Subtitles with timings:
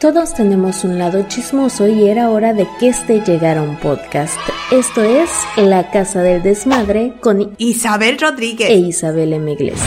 [0.00, 4.38] Todos tenemos un lado chismoso y era hora de que este llegara un podcast.
[4.70, 9.50] Esto es La Casa del Desmadre con Isabel Rodríguez e Isabel M.
[9.50, 9.82] Iglesias.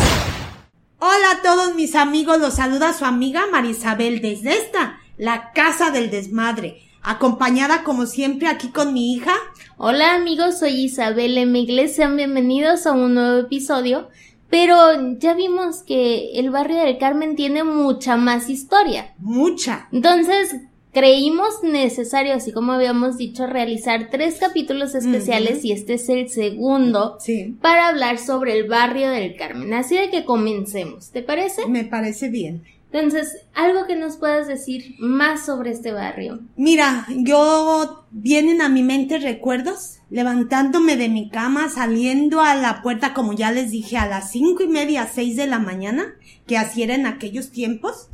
[1.00, 6.12] Hola a todos mis amigos, los saluda su amiga Marisabel desde esta, La Casa del
[6.12, 9.32] Desmadre, acompañada como siempre aquí con mi hija.
[9.78, 11.58] Hola amigos, soy Isabel M.
[11.58, 14.10] Iglesias, sean bienvenidos a un nuevo episodio
[14.52, 19.16] pero ya vimos que el barrio del Carmen tiene mucha más historia.
[19.18, 19.88] Mucha.
[19.92, 20.58] Entonces,
[20.92, 27.18] creímos necesario, así como habíamos dicho, realizar tres capítulos especiales y este es el segundo
[27.62, 29.74] para hablar sobre el barrio del Carmen.
[29.74, 31.66] Así de que comencemos, ¿te parece?
[31.68, 32.64] Me parece bien.
[32.92, 36.42] Entonces, algo que nos puedas decir más sobre este barrio.
[36.58, 43.14] Mira, yo vienen a mi mente recuerdos, levantándome de mi cama, saliendo a la puerta,
[43.14, 46.16] como ya les dije, a las cinco y media, seis de la mañana,
[46.46, 48.10] que así era en aquellos tiempos.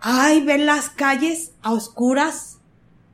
[0.00, 2.58] Ay, ver las calles a oscuras,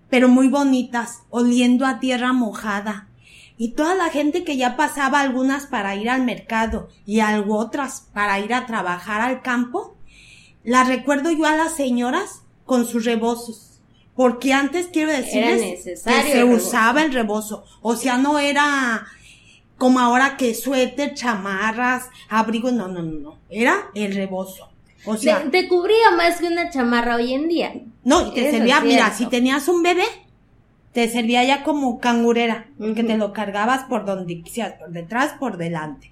[0.08, 3.08] pero muy bonitas, oliendo a tierra mojada.
[3.56, 8.06] Y toda la gente que ya pasaba, algunas para ir al mercado y algo otras
[8.14, 9.96] para ir a trabajar al campo,
[10.62, 13.67] la recuerdo yo a las señoras con sus rebozos.
[14.18, 17.64] Porque antes quiero decirles que se usaba el rebozo.
[17.82, 19.06] O sea, no era
[19.76, 23.38] como ahora que suéter, chamarras, abrigo, no, no, no, no.
[23.48, 24.70] Era el rebozo.
[25.04, 27.74] O sea, te, cubría más que una chamarra hoy en día.
[28.02, 30.06] No, y te servía, mira, si tenías un bebé,
[30.90, 35.58] te servía ya como cangurera, que te lo cargabas por donde quisieras, por detrás, por
[35.58, 36.10] delante.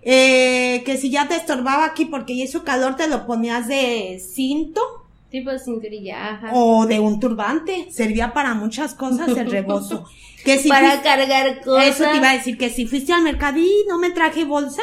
[0.00, 4.18] Eh, que si ya te estorbaba aquí porque ya su calor te lo ponías de
[4.18, 4.80] cinto.
[5.30, 7.88] Tipo de cinturilla, O de un turbante.
[7.90, 10.04] Servía para muchas cosas el rebozo.
[10.44, 11.88] Que si para cargar cosas.
[11.88, 14.82] Eso te iba a decir que si fuiste al mercado y no me traje bolsa,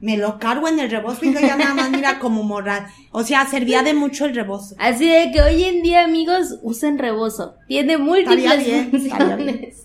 [0.00, 2.86] me lo cargo en el rebozo y ya nada más mira como moral.
[3.12, 4.74] O sea, servía de mucho el rebozo.
[4.78, 7.54] Así de que hoy en día, amigos, usen rebozo.
[7.68, 9.84] Tiene múltiples funciones.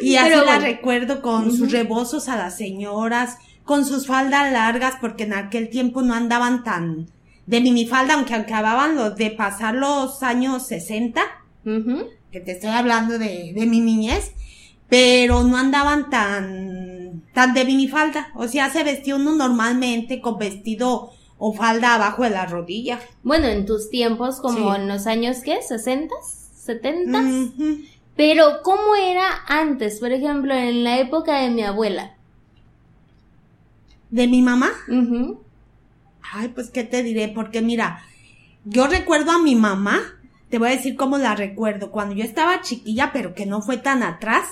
[0.00, 5.24] Y así la recuerdo con sus rebozos a las señoras, con sus faldas largas, porque
[5.24, 7.06] en aquel tiempo no andaban tan
[7.48, 11.22] de minifalda, aunque acababan los de pasar los años 60,
[12.30, 14.32] que te estoy hablando de, de mi niñez,
[14.90, 18.28] pero no andaban tan, tan de minifalda.
[18.34, 23.00] O sea, se vestía uno normalmente con vestido o falda abajo de la rodilla.
[23.22, 25.60] Bueno, en tus tiempos, como en los años, ¿qué?
[25.60, 26.10] ¿60?
[26.66, 27.86] ¿70?
[28.14, 30.00] Pero, ¿cómo era antes?
[30.00, 32.14] Por ejemplo, en la época de mi abuela.
[34.10, 34.70] ¿De mi mamá?
[36.32, 38.04] Ay, pues qué te diré, porque mira,
[38.64, 40.00] yo recuerdo a mi mamá,
[40.50, 43.76] te voy a decir cómo la recuerdo, cuando yo estaba chiquilla, pero que no fue
[43.78, 44.46] tan atrás,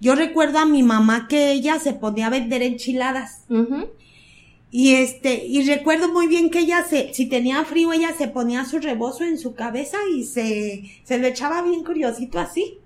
[0.00, 3.44] yo recuerdo a mi mamá que ella se ponía a vender enchiladas.
[4.70, 8.64] Y este, y recuerdo muy bien que ella se, si tenía frío, ella se ponía
[8.64, 12.78] su rebozo en su cabeza y se, se lo echaba bien curiosito así.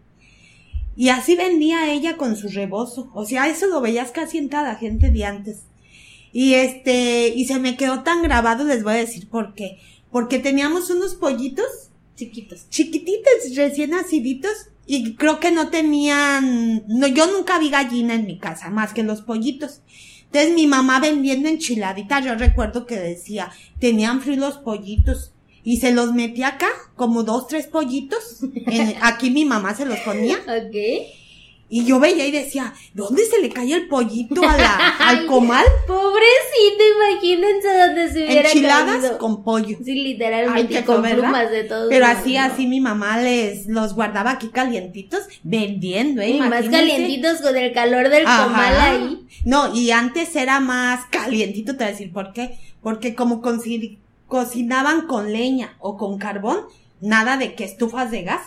[0.94, 3.10] Y así vendía ella con su rebozo.
[3.14, 5.62] O sea, eso lo veías casi en toda la gente de antes.
[6.32, 9.78] Y este, y se me quedó tan grabado, les voy a decir por qué.
[10.10, 14.52] Porque teníamos unos pollitos chiquitos, chiquititos, recién naciditos,
[14.86, 19.02] y creo que no tenían, no, yo nunca vi gallina en mi casa, más que
[19.02, 19.80] los pollitos.
[20.26, 25.32] Entonces mi mamá vendiendo enchiladitas, yo recuerdo que decía, tenían frío los pollitos.
[25.62, 28.40] Y se los metía acá, como dos, tres pollitos.
[29.02, 30.38] aquí mi mamá se los ponía.
[30.46, 30.76] Ok.
[31.72, 35.64] Y yo veía y decía, ¿dónde se le cae el pollito a la, al comal?
[35.86, 39.78] Pobrecito, imagínense dónde se hubiera Enchiladas con pollo.
[39.84, 41.88] Sí, literalmente, con plumas de todo.
[41.88, 46.30] Pero así, así mi mamá les, los guardaba aquí calientitos, vendiendo, ¿eh?
[46.30, 49.26] Y más calientitos con el calor del comal ahí.
[49.44, 52.58] No, y antes era más calientito, te voy a decir, ¿por qué?
[52.82, 53.40] Porque como
[54.26, 56.62] cocinaban con leña o con carbón,
[57.00, 58.42] nada de que estufas de gas.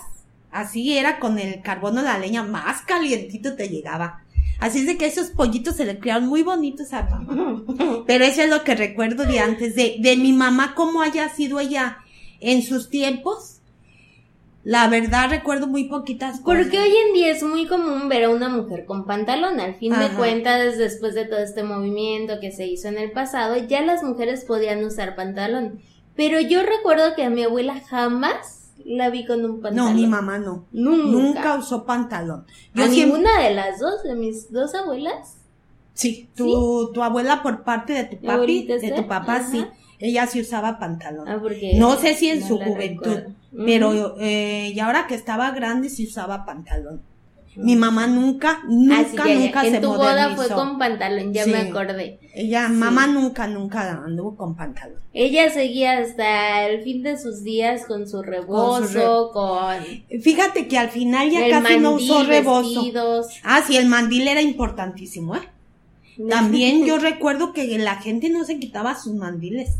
[0.53, 4.24] Así era con el carbón o la leña, más calientito te llegaba.
[4.59, 7.66] Así es de que esos pollitos se le criaron muy bonitos a mí.
[8.08, 11.59] Pero eso es lo que recuerdo de antes, de, de mi mamá, cómo haya sido
[11.59, 11.97] ella
[12.40, 13.62] en sus tiempos.
[14.64, 16.64] La verdad recuerdo muy poquitas cosas.
[16.64, 19.59] Porque hoy en día es muy común ver a una mujer con pantalón.
[19.59, 23.58] Al fin de cuentas, después de todo este movimiento que se hizo en el pasado,
[23.58, 25.82] ya las mujeres podían usar pantalón.
[26.16, 29.91] Pero yo recuerdo que a mi abuela jamás la vi con un pantalón.
[29.91, 30.66] No, mi mamá no.
[30.72, 31.56] Nunca.
[31.56, 32.46] usó pantalón.
[32.74, 35.38] Yo ¿A ninguna de las dos, de mis dos abuelas?
[35.94, 39.66] Sí, tu, tu abuela por parte de tu papi, de tu papá, sí.
[40.00, 41.28] Ella sí usaba pantalón.
[41.30, 41.41] Ah,
[41.78, 43.20] no sé si en su juventud,
[43.66, 47.02] pero eh, y ahora que estaba grande sí usaba pantalón.
[47.55, 52.20] Mi mamá nunca, nunca, nunca en se tu boda fue con pantalón, ya me acordé.
[52.34, 55.00] Ella, mamá nunca, nunca anduvo con pantalón.
[55.14, 59.76] Ella seguía hasta el fin de sus días con su rebozo, con...
[60.22, 62.91] Fíjate que al final ya casi no usó rebozo.
[63.44, 65.41] Ah, sí, el mandil era importantísimo, ¿eh?
[66.29, 69.76] También yo recuerdo que la gente no se quitaba sus mandiles.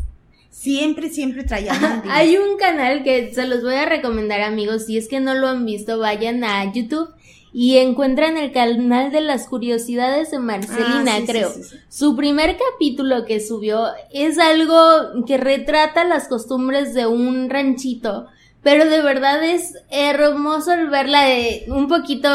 [0.50, 2.16] Siempre, siempre traía mandiles.
[2.16, 4.86] Hay un canal que se los voy a recomendar, amigos.
[4.86, 7.08] Si es que no lo han visto, vayan a YouTube
[7.56, 11.52] y encuentran el canal de las curiosidades de Marcelina, ah, creo.
[11.88, 18.26] Su primer capítulo que subió es algo que retrata las costumbres de un ranchito,
[18.64, 22.28] pero de verdad es hermoso el verla de un poquito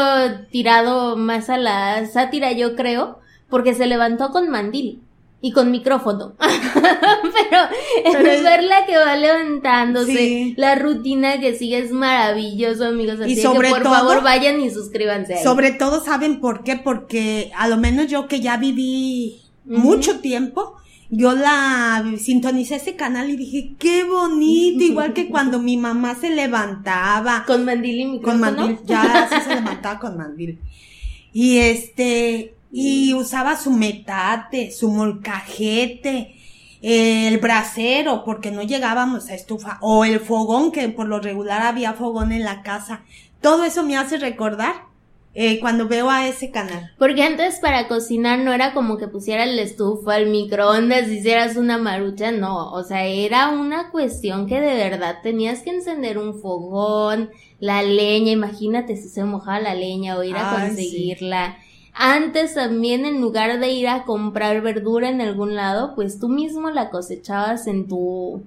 [0.50, 3.18] tirado más a la sátira, yo creo,
[3.50, 5.02] porque se levantó con mandil
[5.42, 6.34] y con micrófono.
[6.38, 13.20] Pero, es verla que va levantándose, la rutina que sigue es maravilloso, amigos.
[13.20, 15.42] Así y sobre que por favor vayan y suscríbanse.
[15.42, 16.76] Sobre todo, ¿saben por qué?
[16.76, 20.76] Porque a lo menos yo que ya viví mucho tiempo,
[21.08, 26.30] yo la sintonicé ese canal y dije, qué bonito, igual que cuando mi mamá se
[26.30, 27.44] levantaba.
[27.46, 28.44] Con mandil y micrófono.
[28.44, 30.58] Con mandil, ya se levantaba con mandil.
[31.32, 36.34] Y este, y usaba su metate, su molcajete,
[36.82, 41.94] el brasero, porque no llegábamos a estufa, o el fogón, que por lo regular había
[41.94, 43.02] fogón en la casa.
[43.40, 44.90] Todo eso me hace recordar
[45.34, 46.92] eh, cuando veo a ese canal.
[46.98, 51.78] Porque antes para cocinar no era como que pusieras la estufa, el microondas, hicieras una
[51.78, 57.30] marucha, no, o sea, era una cuestión que de verdad tenías que encender un fogón,
[57.58, 61.58] la leña, imagínate si se mojaba la leña o ir a conseguirla.
[61.92, 66.70] Antes también en lugar de ir a comprar verdura en algún lado, pues tú mismo
[66.70, 68.42] la cosechabas en tu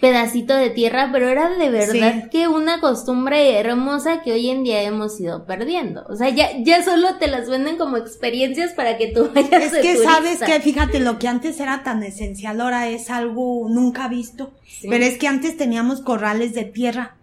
[0.00, 4.82] pedacito de tierra, pero era de verdad que una costumbre hermosa que hoy en día
[4.82, 6.04] hemos ido perdiendo.
[6.08, 9.72] O sea, ya, ya solo te las venden como experiencias para que tú vayas Es
[9.74, 14.52] que sabes que, fíjate, lo que antes era tan esencial ahora es algo nunca visto.
[14.88, 17.16] Pero es que antes teníamos corrales de tierra.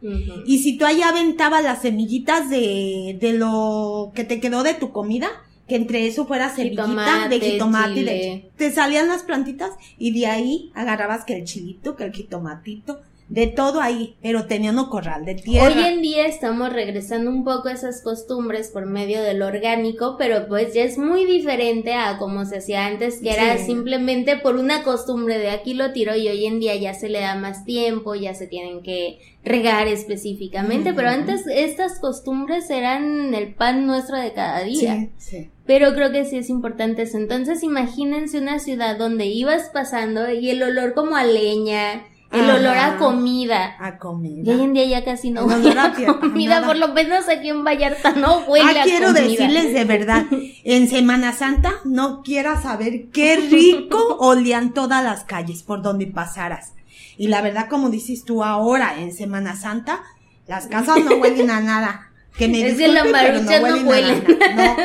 [0.46, 4.92] Y si tú ahí aventabas las semillitas de, de lo que te quedó de tu
[4.92, 5.30] comida,
[5.68, 10.28] que entre eso fuera semillita de jitomate y de, te salían las plantitas y de
[10.28, 15.26] ahí agarrabas que el chilito, que el jitomatito, de todo ahí, pero tenía un corral
[15.26, 15.68] de tierra.
[15.68, 20.48] Hoy en día estamos regresando un poco a esas costumbres por medio del orgánico, pero
[20.48, 24.84] pues ya es muy diferente a como se hacía antes, que era simplemente por una
[24.84, 28.16] costumbre de aquí lo tiro y hoy en día ya se le da más tiempo,
[28.16, 34.34] ya se tienen que regar específicamente, pero antes estas costumbres eran el pan nuestro de
[34.34, 35.10] cada día.
[35.18, 37.18] Sí, Pero creo que sí es importante eso.
[37.18, 42.78] Entonces imagínense una ciudad donde ibas pasando y el olor como a leña, el olor
[42.78, 43.76] a comida.
[43.80, 44.52] A comida.
[44.52, 47.64] Y hoy en día ya casi no huele a comida, por lo menos aquí en
[47.64, 50.26] Vallarta no huele ah, a quiero decirles de verdad,
[50.64, 56.74] en Semana Santa no quiera saber qué rico olían todas las calles por donde pasaras.
[57.18, 60.04] Y la verdad, como dices tú ahora, en Semana Santa,
[60.48, 62.07] las casas no huelen a nada.
[62.38, 64.24] Que me es que la marucha no, huele.
[64.56, 64.76] No.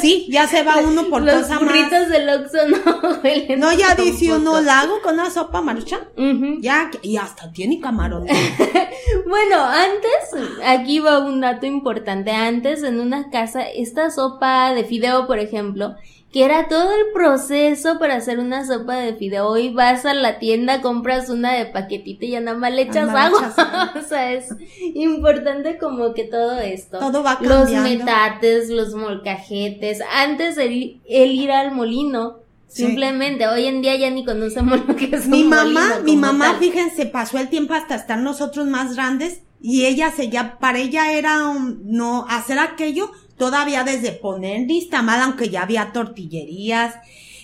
[0.00, 3.58] Sí, ya se va uno por Los cosa burritos del Oxxo no huelen.
[3.58, 6.00] No, ya dice uno, ¿la hago con una sopa marucha?
[6.60, 8.26] Ya, y hasta tiene camarón.
[9.28, 12.32] bueno, antes, aquí va un dato importante.
[12.32, 15.96] Antes, en una casa, esta sopa de fideo, por ejemplo,
[16.32, 20.38] que era todo el proceso para hacer una sopa de fideo y vas a la
[20.38, 23.92] tienda, compras una de paquetito y ya nada más le echas agua.
[23.96, 24.48] o sea, es
[24.94, 26.98] importante como que todo esto.
[26.98, 27.64] Todo va cambiando.
[27.64, 32.38] Los metates, los molcajetes, antes el, el ir al molino.
[32.68, 37.06] Simplemente, hoy en día ya ni conocemos lo que es Mi mamá, mi mamá, fíjense,
[37.06, 41.48] pasó el tiempo hasta estar nosotros más grandes y ella se ya, para ella era
[41.48, 43.10] un, no, hacer aquello
[43.40, 44.66] todavía desde poner
[45.02, 46.96] mal aunque ya había tortillerías,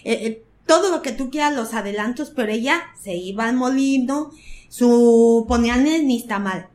[0.05, 4.31] eh, eh, todo lo que tú quieras, los adelantos, pero ella se iba al molino,
[4.69, 6.69] su, ponían el nistamal.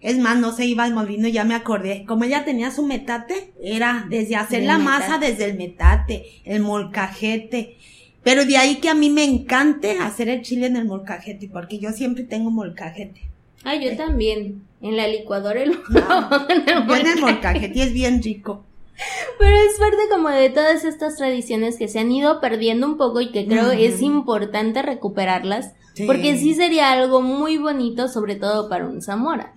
[0.00, 2.06] Es más, no se iba al molino, ya me acordé.
[2.06, 7.76] Como ella tenía su metate, era desde hacer la masa desde el metate, el molcajete.
[8.22, 11.78] Pero de ahí que a mí me encante hacer el chile en el molcajete, porque
[11.78, 13.28] yo siempre tengo molcajete.
[13.62, 14.62] Ah, yo también.
[14.84, 18.64] En la licuadora y lo no, en el molcajete es bien rico.
[19.38, 23.22] Pero es parte como de todas estas tradiciones que se han ido perdiendo un poco
[23.22, 25.72] y que creo es importante recuperarlas.
[26.06, 29.54] Porque sí sería algo muy bonito, sobre todo para un Zamora.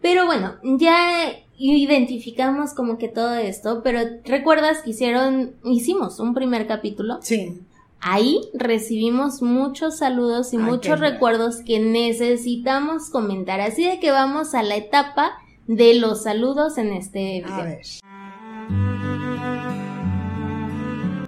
[0.00, 6.66] Pero bueno, ya identificamos como que todo esto, pero recuerdas que hicieron, hicimos un primer
[6.66, 7.18] capítulo.
[7.22, 7.60] Sí.
[8.00, 13.60] Ahí recibimos muchos saludos y muchos recuerdos que necesitamos comentar.
[13.60, 15.32] Así de que vamos a la etapa
[15.66, 17.78] de los saludos en este video.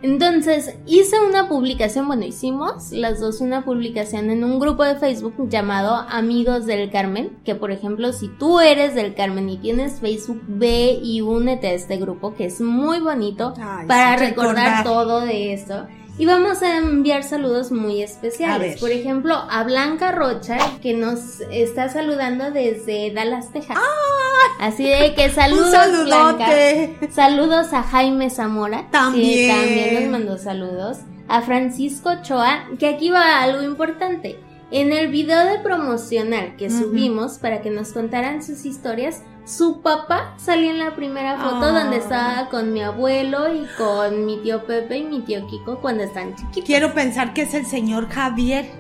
[0.03, 5.35] Entonces hice una publicación, bueno, hicimos las dos una publicación en un grupo de Facebook
[5.49, 10.41] llamado Amigos del Carmen, que por ejemplo si tú eres del Carmen y tienes Facebook,
[10.47, 13.53] ve y únete a este grupo que es muy bonito
[13.87, 15.87] para recordar todo de esto.
[16.21, 18.79] Y vamos a enviar saludos muy especiales.
[18.79, 23.79] Por ejemplo, a Blanca Rocha, que nos está saludando desde Dallas, Texas.
[23.81, 24.67] ¡Ah!
[24.67, 26.47] Así de que saludos, Blanca.
[27.11, 29.49] Saludos a Jaime Zamora, también.
[29.49, 30.99] que también nos mandó saludos.
[31.27, 34.39] A Francisco Choa, que aquí va algo importante.
[34.71, 40.35] En el video de promocional que subimos para que nos contaran sus historias, su papá
[40.37, 41.99] salía en la primera foto donde ah.
[41.99, 46.37] estaba con mi abuelo y con mi tío Pepe y mi tío Kiko cuando están
[46.37, 46.65] chiquitos.
[46.65, 48.71] Quiero pensar que es el señor Javier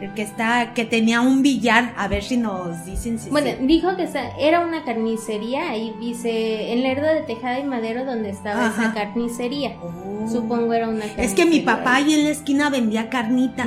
[0.00, 3.96] el que está, que tenía un billar, a ver si nos dicen si Bueno, dijo
[3.96, 8.94] que era una carnicería, ahí dice, en Lerdo de Tejada y Madero donde estaba esa
[8.94, 9.76] carnicería.
[9.82, 10.26] Oh.
[10.28, 11.24] Supongo era una carnicería.
[11.24, 13.66] Es que mi papá ahí en la esquina vendía carnitas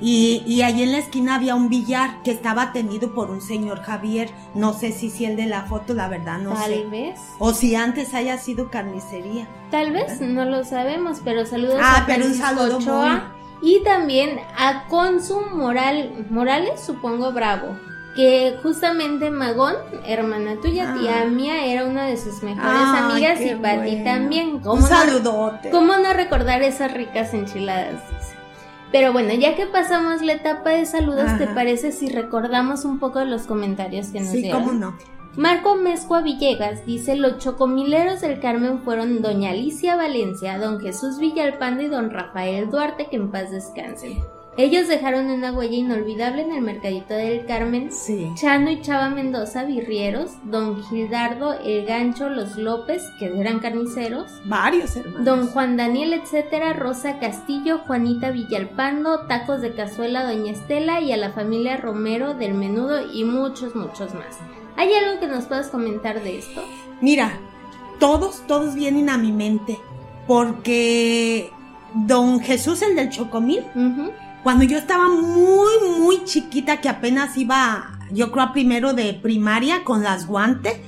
[0.00, 3.80] y, y ahí en la esquina había un billar que estaba atendido por un señor
[3.80, 6.80] Javier, no sé si si el de la foto, la verdad no sé.
[6.80, 7.18] Tal vez.
[7.38, 9.48] O si antes haya sido carnicería.
[9.70, 13.35] Tal vez, no lo sabemos, pero saludos ah, a pero un saludo Ochoa.
[13.62, 17.76] Y también a Consum Moral, Morales, supongo Bravo.
[18.14, 19.74] Que justamente Magón,
[20.06, 20.98] hermana tuya, ah.
[20.98, 24.60] tía mía, era una de sus mejores amigas y para ti también.
[24.64, 25.70] Un saludote.
[25.70, 28.00] ¿Cómo no recordar esas ricas enchiladas?
[28.92, 33.18] Pero bueno, ya que pasamos la etapa de saludos, ¿te parece si recordamos un poco
[33.18, 34.96] de los comentarios que nos sí, cómo no.
[35.36, 41.82] Marco Mezcua Villegas dice, los chocomileros del Carmen fueron doña Alicia Valencia, don Jesús Villalpando
[41.82, 44.18] y don Rafael Duarte, que en paz descansen.
[44.56, 47.92] Ellos dejaron una huella inolvidable en el mercadito del Carmen.
[47.92, 48.32] Sí.
[48.34, 50.30] Chano y Chava Mendoza, birrieros.
[50.44, 54.40] Don Gildardo, El Gancho, Los López, que eran carniceros.
[54.46, 55.26] Varios hermanos.
[55.26, 56.72] Don Juan Daniel, etcétera.
[56.72, 62.54] Rosa Castillo, Juanita Villalpando, Tacos de Cazuela, Doña Estela y a la familia Romero del
[62.54, 64.38] Menudo y muchos, muchos más.
[64.76, 66.62] ¿Hay algo que nos puedas comentar de esto?
[67.00, 67.38] Mira,
[67.98, 69.78] todos, todos vienen a mi mente.
[70.26, 71.50] Porque
[71.94, 73.62] don Jesús, el del Chocomil,
[74.42, 79.84] cuando yo estaba muy, muy chiquita, que apenas iba, yo creo, a primero de primaria
[79.84, 80.78] con las guantes.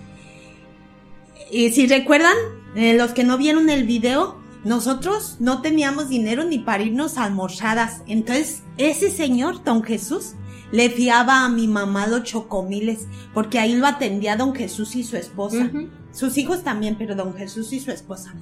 [1.51, 2.37] Y si recuerdan,
[2.75, 7.25] eh, los que no vieron el video, nosotros no teníamos dinero ni para irnos a
[7.25, 8.03] almorzadas.
[8.07, 10.35] Entonces, ese señor, don Jesús,
[10.73, 15.17] le fiaba a mi mamá los chocomiles, porque ahí lo atendía don Jesús y su
[15.17, 15.71] esposa.
[16.13, 18.35] Sus hijos también, pero don Jesús y su esposa.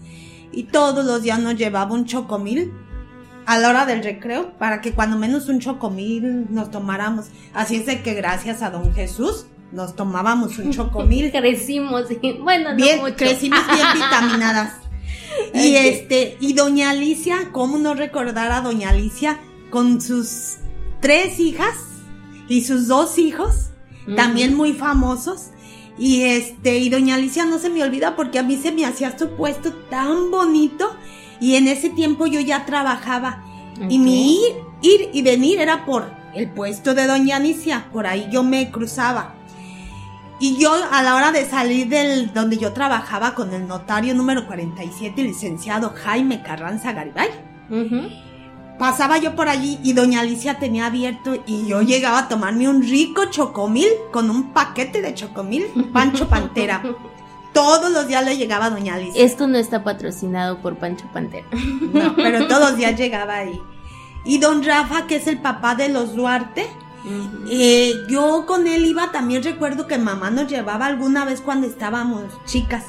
[0.52, 2.72] Y todos los días nos llevaba un chocomil
[3.44, 7.26] a la hora del recreo, para que cuando menos un chocomil nos tomáramos.
[7.54, 11.30] Así es de que gracias a don Jesús nos tomábamos un chocomil.
[11.32, 12.06] crecimos,
[12.42, 14.74] bueno, bien, crecimos bien vitaminadas.
[15.52, 20.54] Y este, y doña Alicia, ¿cómo no recordar a doña Alicia con sus
[21.00, 21.95] tres hijas?
[22.48, 23.70] Y sus dos hijos,
[24.14, 25.50] también muy famosos.
[25.98, 29.18] Y este, y doña Alicia no se me olvida porque a mí se me hacía
[29.18, 30.94] su puesto tan bonito
[31.40, 33.42] y en ese tiempo yo ya trabajaba.
[33.88, 38.28] Y mi ir, ir y venir era por el puesto de doña Alicia, por ahí
[38.30, 39.34] yo me cruzaba.
[40.38, 44.46] Y yo a la hora de salir del donde yo trabajaba con el notario número
[44.46, 47.30] 47, licenciado Jaime Carranza Garibay,
[48.78, 52.82] pasaba yo por allí y doña Alicia tenía abierto y yo llegaba a tomarme un
[52.82, 56.82] rico chocomil con un paquete de chocomil, Pancho Pantera.
[57.52, 59.24] Todos los días le llegaba a doña Alicia.
[59.24, 61.46] Esto no está patrocinado por Pancho Pantera.
[61.52, 63.60] No, pero todos los días llegaba ahí.
[64.24, 66.66] Y don Rafa, que es el papá de los Duarte,
[67.48, 72.24] eh, yo con él iba, también recuerdo que mamá nos llevaba alguna vez cuando estábamos
[72.44, 72.84] chicas.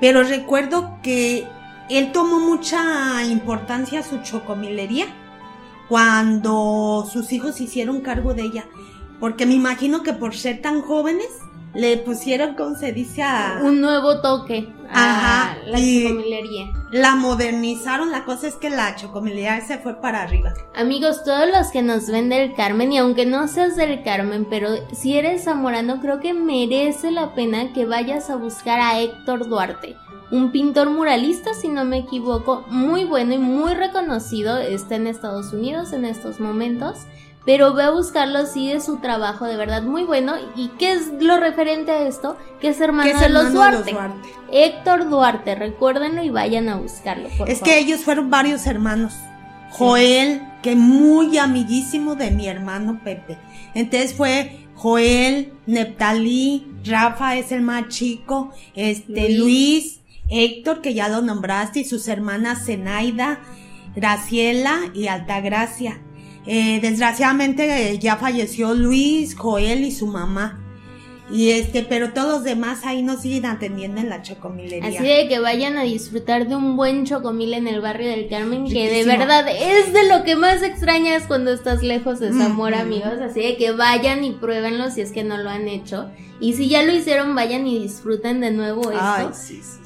[0.00, 1.48] Pero recuerdo que
[1.90, 5.06] él tomó mucha importancia a su chocomilería
[5.88, 8.64] cuando sus hijos hicieron cargo de ella.
[9.20, 11.28] Porque me imagino que por ser tan jóvenes,
[11.74, 13.60] le pusieron, como se dice, a...
[13.62, 16.66] Un nuevo toque a la chocomilería.
[16.92, 20.54] La modernizaron, la cosa es que la chocomilería se fue para arriba.
[20.74, 24.68] Amigos, todos los que nos ven del Carmen, y aunque no seas del Carmen, pero
[24.92, 29.96] si eres zamorano, creo que merece la pena que vayas a buscar a Héctor Duarte
[30.34, 35.52] un pintor muralista, si no me equivoco, muy bueno y muy reconocido, está en Estados
[35.52, 36.98] Unidos en estos momentos,
[37.46, 40.34] pero ve a buscarlo, sí, de su trabajo de verdad muy bueno.
[40.56, 42.36] ¿Y qué es lo referente a esto?
[42.60, 43.94] Que es hermano, de, los Duarte.
[44.50, 47.28] Héctor Duarte, recuérdenlo y vayan a buscarlo.
[47.46, 49.14] es que ellos fueron varios hermanos.
[49.70, 53.38] Joel, que muy amiguísimo de mi hermano Pepe.
[53.74, 61.22] Entonces fue Joel, Neptalí, Rafa es el más chico, este Luis Héctor, que ya lo
[61.22, 63.40] nombraste, y sus hermanas Zenaida,
[63.94, 66.00] Graciela y Altagracia.
[66.46, 70.63] Eh, desgraciadamente eh, ya falleció Luis, Joel y su mamá.
[71.30, 75.00] Y este, pero todos los demás ahí nos siguen atendiendo en la chocomilería.
[75.00, 78.66] Así de que vayan a disfrutar de un buen chocomil en el barrio del Carmen,
[78.66, 83.14] que de verdad es de lo que más extrañas cuando estás lejos de Zamora, amigos.
[83.22, 86.10] Así de que vayan y pruébenlo si es que no lo han hecho.
[86.40, 89.32] Y si ya lo hicieron, vayan y disfruten de nuevo esto.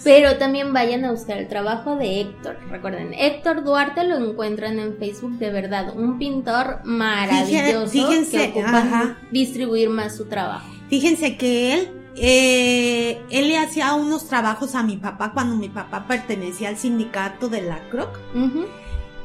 [0.02, 2.56] Pero también vayan a buscar el trabajo de Héctor.
[2.70, 9.18] Recuerden, Héctor Duarte lo encuentran en Facebook, de verdad, un pintor maravilloso Fíjense, que ocupa
[9.30, 10.77] distribuir más su trabajo.
[10.88, 16.06] Fíjense que él, eh, él le hacía unos trabajos a mi papá cuando mi papá
[16.08, 18.18] pertenecía al sindicato de la CROC.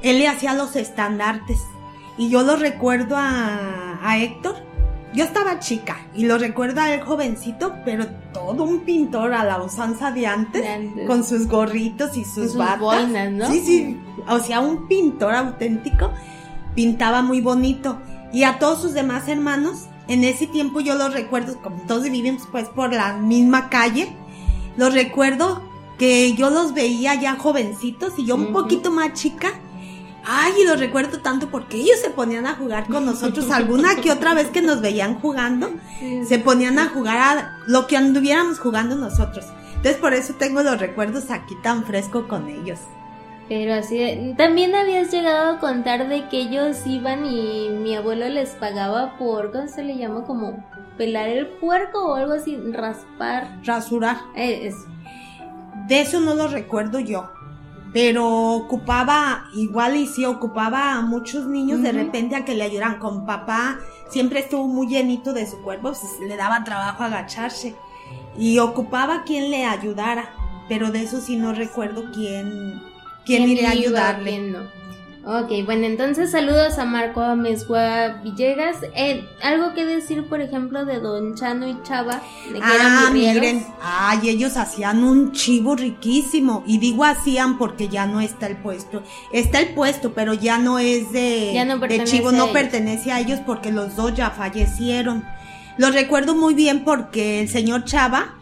[0.02, 1.60] Él le hacía los estandartes.
[2.18, 4.56] Y yo lo recuerdo a, a Héctor.
[5.14, 9.62] Yo estaba chica y lo recuerdo a él jovencito, pero todo un pintor a la
[9.62, 10.66] usanza de antes,
[11.06, 13.52] con sus gorritos y sus, sus Boinas, ¿no?
[13.52, 14.02] Sí, sí.
[14.28, 16.12] O sea, un pintor auténtico.
[16.74, 18.00] Pintaba muy bonito.
[18.34, 22.44] Y a todos sus demás hermanos en ese tiempo yo los recuerdo, como todos vivimos
[22.52, 24.16] pues por la misma calle,
[24.78, 25.62] los recuerdo
[25.98, 29.54] que yo los veía ya jovencitos y yo un poquito más chica.
[30.26, 33.52] Ay, y los recuerdo tanto porque ellos se ponían a jugar con nosotros.
[33.52, 35.72] Alguna que otra vez que nos veían jugando,
[36.28, 39.46] se ponían a jugar a lo que anduviéramos jugando nosotros.
[39.76, 42.80] Entonces por eso tengo los recuerdos aquí tan fresco con ellos.
[43.56, 48.50] Pero así, también habías llegado a contar de que ellos iban y mi abuelo les
[48.56, 50.24] pagaba por, ¿cómo se le llama?
[50.24, 50.66] Como
[50.98, 53.60] pelar el puerco o algo así, raspar.
[53.64, 54.18] Rasurar.
[54.36, 54.74] Eh,
[55.88, 57.30] de eso no lo recuerdo yo.
[57.94, 62.98] Pero ocupaba, igual y sí, ocupaba a muchos niños de repente a que le ayudaran
[62.98, 63.78] con papá.
[64.10, 67.76] Siempre estuvo muy llenito de su cuerpo, pues le daba trabajo agacharse.
[68.36, 70.34] Y ocupaba quien le ayudara.
[70.68, 72.82] Pero de eso sí no recuerdo quién,
[73.26, 74.40] quién, iría a ayudarle.
[74.40, 74.84] no.
[75.26, 78.80] Ok, bueno, entonces saludos a Marco Amezgua Villegas.
[78.94, 83.66] Eh, algo que decir, por ejemplo, de Don Chano y Chava, de que ah, miren,
[83.82, 86.62] ay, ellos hacían un chivo riquísimo.
[86.68, 89.02] Y digo hacían porque ya no está el puesto.
[89.32, 93.22] Está el puesto, pero ya no es de, ya no de chivo, no pertenece a
[93.22, 95.24] ellos porque los dos ya fallecieron.
[95.78, 98.36] Lo recuerdo muy bien porque el señor Chava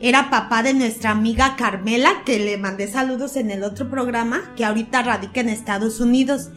[0.00, 4.64] era papá de nuestra amiga Carmela, que le mandé saludos en el otro programa, que
[4.64, 6.48] ahorita radica en Estados Unidos.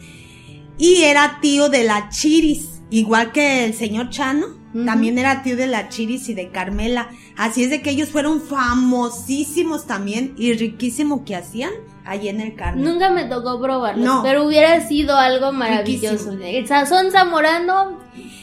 [0.78, 4.46] Y era tío de la Chiris, igual que el señor Chano,
[4.86, 7.08] también era tío de la Chiris y de Carmela.
[7.36, 11.70] Así es de que ellos fueron famosísimos también y riquísimo que hacían
[12.04, 12.84] allí en el Carmen.
[12.84, 16.32] Nunca me tocó probarlo, pero hubiera sido algo maravilloso.
[16.32, 18.00] El sazón zamorano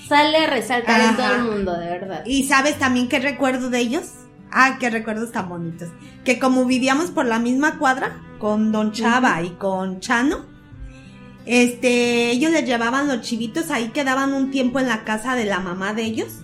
[0.08, 2.24] sale a resaltar en todo el mundo, de verdad.
[2.26, 4.04] ¿Y sabes también qué recuerdo de ellos?
[4.52, 5.90] Ah, qué recuerdos tan bonitos.
[6.24, 10.46] Que como vivíamos por la misma cuadra con Don Chava y con Chano,
[11.46, 15.60] este, ellos les llevaban los chivitos, ahí quedaban un tiempo en la casa de la
[15.60, 16.42] mamá de ellos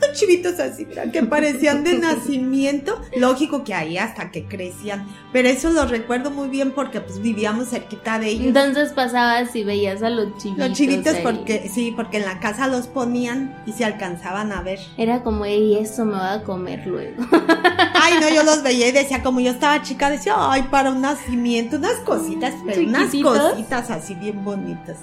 [0.12, 3.00] chivitos así, mira, que parecían de nacimiento.
[3.16, 5.06] Lógico que ahí hasta que crecían.
[5.32, 8.46] Pero eso lo recuerdo muy bien porque pues vivíamos cerquita de ellos.
[8.48, 10.68] Entonces pasabas y veías a los chivitos.
[10.68, 14.78] Los chivitos porque, sí, porque en la casa los ponían y se alcanzaban a ver.
[14.96, 17.22] Era como, y eso me va a comer luego.
[17.94, 21.00] Ay, no, yo los veía y decía, como yo estaba chica, decía, ay, para un
[21.00, 24.96] nacimiento, unas cositas, pero unas cositas así bien bonitas.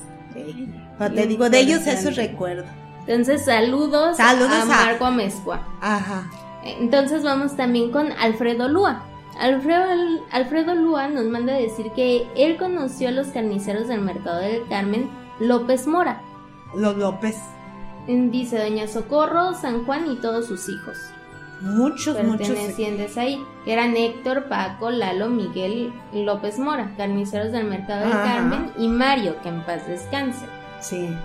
[1.14, 2.66] Te digo, de ellos eso recuerdo.
[3.08, 5.62] Entonces, saludos, a Marco Amezcua.
[5.82, 6.30] Ajá.
[6.64, 9.04] Entonces vamos también con Alfredo Lúa.
[9.40, 9.86] Alfredo,
[10.32, 14.68] Alfredo Lúa nos manda a decir que él conoció a los carniceros del mercado del
[14.68, 16.22] Carmen López Mora.
[16.74, 17.38] Los López.
[18.08, 20.98] Dice Doña Socorro, San Juan y todos sus hijos.
[21.62, 23.18] Muchos, pertenecientes muchos.
[23.18, 23.44] ahí.
[23.66, 29.50] Eran Héctor, Paco, Lalo, Miguel López Mora, carniceros del mercado del Carmen, y Mario, que
[29.50, 30.46] en paz descanse.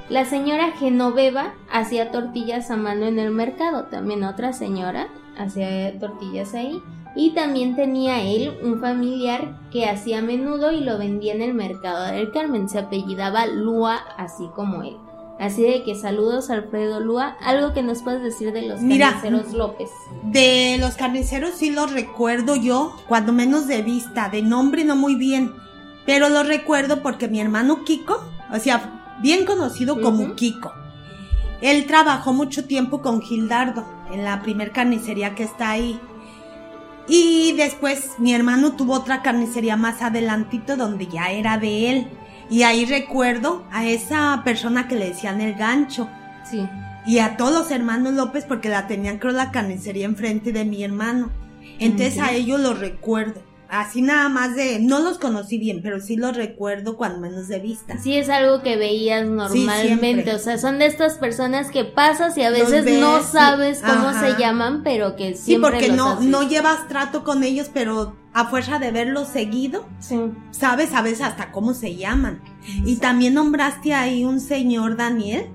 [0.09, 6.55] La señora Genoveva hacía tortillas a mano en el mercado, también otra señora hacía tortillas
[6.55, 6.81] ahí.
[7.17, 12.05] Y también tenía él un familiar que hacía menudo y lo vendía en el mercado
[12.05, 12.69] del Carmen.
[12.69, 14.97] Se apellidaba Lua, así como él.
[15.41, 17.37] Así de que saludos Alfredo Lua.
[17.43, 19.91] Algo que nos puedes decir de los carniceros López.
[20.23, 25.17] De los carniceros sí los recuerdo yo, cuando menos de vista, de nombre no muy
[25.17, 25.53] bien.
[26.07, 30.73] Pero lo recuerdo porque mi hermano Kiko, o sea, bien conocido como Kiko.
[31.61, 36.01] Él trabajó mucho tiempo con Gildardo en la primer carnicería que está ahí.
[37.07, 42.07] Y después mi hermano tuvo otra carnicería más adelantito donde ya era de él.
[42.49, 46.09] Y ahí recuerdo a esa persona que le decían el gancho.
[46.49, 46.67] Sí.
[47.07, 50.83] Y a todos los hermanos López porque la tenían creo la carnicería enfrente de mi
[50.83, 51.31] hermano.
[51.79, 53.43] Entonces a ellos los recuerdo.
[53.71, 57.61] Así nada más de, no los conocí bien, pero sí los recuerdo cuando menos de
[57.61, 57.99] vista.
[57.99, 62.43] Sí, es algo que veías normalmente, o sea, son de estas personas que pasas y
[62.43, 66.89] a veces no sabes cómo se llaman, pero que siempre Sí, porque no, no llevas
[66.89, 69.87] trato con ellos, pero a fuerza de verlos seguido,
[70.51, 72.43] sabes a veces hasta cómo se llaman.
[72.85, 75.47] Y también nombraste ahí un señor Daniel.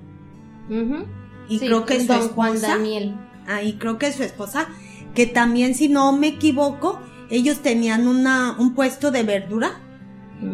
[1.48, 2.68] Y creo que su esposa.
[2.68, 3.14] Daniel.
[3.46, 4.66] Ahí creo que su esposa,
[5.14, 9.80] que también si no me equivoco, ellos tenían una, un puesto de verdura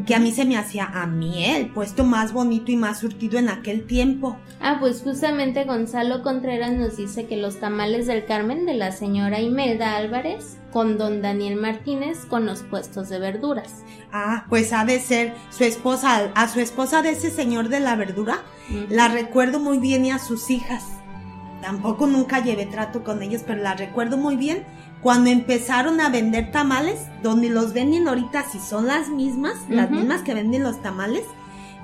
[0.06, 3.38] que a mí se me hacía a mí el puesto más bonito y más surtido
[3.38, 4.38] en aquel tiempo.
[4.60, 9.40] Ah, pues justamente Gonzalo Contreras nos dice que los tamales del Carmen de la señora
[9.40, 13.82] Imelda Álvarez con don Daniel Martínez con los puestos de verduras.
[14.12, 17.96] Ah, pues ha de ser su esposa, a su esposa de ese señor de la
[17.96, 18.38] verdura,
[18.88, 20.84] la recuerdo muy bien y a sus hijas.
[21.60, 24.64] Tampoco nunca llevé trato con ellos, pero la recuerdo muy bien
[25.02, 30.22] cuando empezaron a vender tamales, donde los venden ahorita, si son las mismas, las mismas
[30.22, 31.24] que venden los tamales,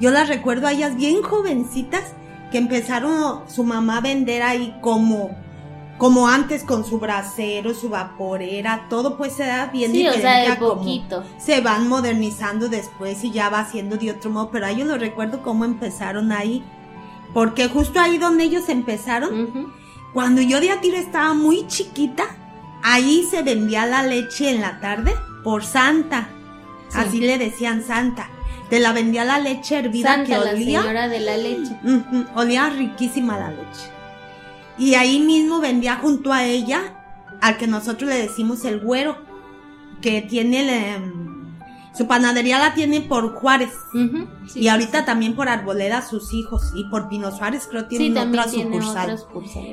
[0.00, 2.04] yo las recuerdo a ellas bien jovencitas
[2.52, 5.30] que empezaron su mamá a vender ahí como
[5.98, 10.48] como antes con su brasero, su vaporera, todo pues se da bien sí, o sea,
[10.48, 11.24] de poquito.
[11.38, 14.96] Se van modernizando después y ya va haciendo de otro modo, pero a ellos lo
[14.96, 16.62] recuerdo cómo empezaron ahí,
[17.34, 19.72] porque justo ahí donde ellos empezaron,
[20.14, 22.24] cuando yo de a tiro estaba muy chiquita,
[22.82, 26.28] Ahí se vendía la leche en la tarde por Santa.
[26.94, 28.30] Así le decían Santa.
[28.70, 30.78] Te la vendía la leche hervida Santa, que olía.
[30.78, 31.76] La señora de la leche.
[32.34, 33.90] olía riquísima la leche.
[34.78, 36.94] Y ahí mismo vendía junto a ella
[37.40, 39.18] al que nosotros le decimos el güero,
[40.00, 41.27] que tiene el, em,
[41.96, 43.72] su panadería la tiene por Juárez.
[44.54, 46.72] y ahorita también por Arboleda sus hijos.
[46.74, 49.18] Y por Pino Suárez creo que tiene otra sucursal.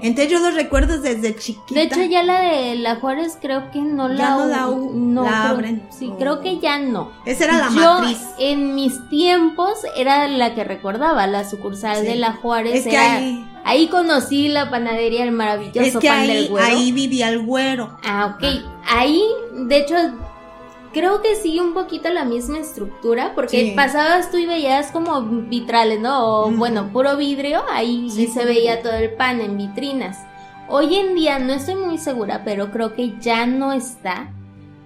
[0.02, 1.74] Entonces yo los recuerdo desde chiquita.
[1.74, 5.88] De hecho ya la de la Juárez creo que no la, no la, no, abren.
[5.92, 7.12] Sí, creo que ya no.
[7.26, 8.20] Esa era la yo, matriz.
[8.40, 12.86] En mis tiempos era la que recordaba, la sucursal de la Juárez.
[12.86, 13.52] Es que ahí...
[13.68, 17.98] Ahí conocí la panadería El Maravilloso es que ahí, Ahí vivía el güero.
[18.04, 18.64] Ah, ok.
[18.88, 19.24] Ahí,
[19.54, 19.96] de hecho,
[20.96, 26.00] creo que sigue un poquito la misma estructura, porque pasabas tú y veías como vitrales,
[26.00, 26.46] ¿no?
[26.46, 30.18] O bueno, puro vidrio, ahí se veía todo el pan en vitrinas.
[30.70, 34.30] Hoy en día no estoy muy segura, pero creo que ya no está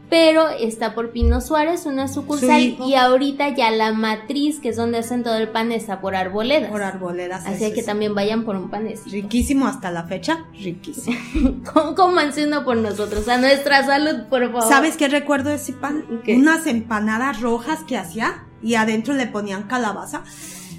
[0.10, 4.98] pero está por Pino Suárez, una sucursal, y ahorita ya la matriz, que es donde
[4.98, 6.72] hacen todo el pan, está por Arboledas.
[6.72, 7.46] Por Arboledas.
[7.46, 9.12] Así que también vayan por un panecito.
[9.12, 11.16] Riquísimo hasta la fecha, riquísimo.
[11.96, 14.68] Cómanse uno por nosotros, a nuestra salud, por favor.
[14.68, 16.04] ¿Sabes qué recuerdo de ese pan?
[16.28, 20.24] Unas empanadas rojas que hacía y adentro le ponían calabaza.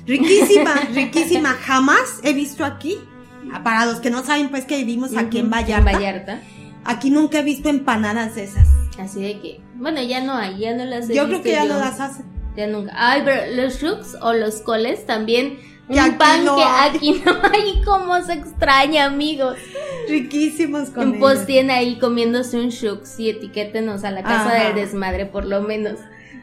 [0.06, 1.50] Riquísima, riquísima.
[1.50, 2.98] Jamás he visto aquí,
[3.62, 5.90] para los que no saben, pues que vivimos aquí en Vallarta.
[5.90, 6.40] En Vallarta.
[6.84, 8.68] Aquí nunca he visto empanadas de esas.
[9.00, 11.64] Así de que, bueno, ya no hay, ya no las he Yo creo que ya
[11.64, 12.26] no las hacen.
[12.56, 12.92] Ya nunca.
[12.94, 15.58] Ay, pero los shooks o los coles también.
[15.88, 19.56] un pan que aquí no hay, como se extraña, amigos.
[20.08, 25.26] Riquísimos con Pues tiene ahí comiéndose un shooks y etiquétenos a la casa del desmadre,
[25.26, 25.98] por lo menos.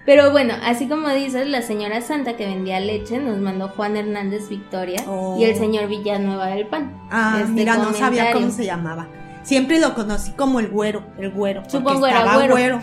[0.08, 4.48] Pero bueno, así como dices, la señora Santa que vendía leche nos mandó Juan Hernández
[4.48, 5.04] Victoria
[5.38, 5.60] y el oh.
[5.60, 6.98] señor Villanueva del Pan.
[7.12, 9.10] Ah, este mira, no sabía cómo se llamaba.
[9.48, 11.64] Siempre lo conocí como el güero, el güero.
[11.70, 12.82] Supongo era güero.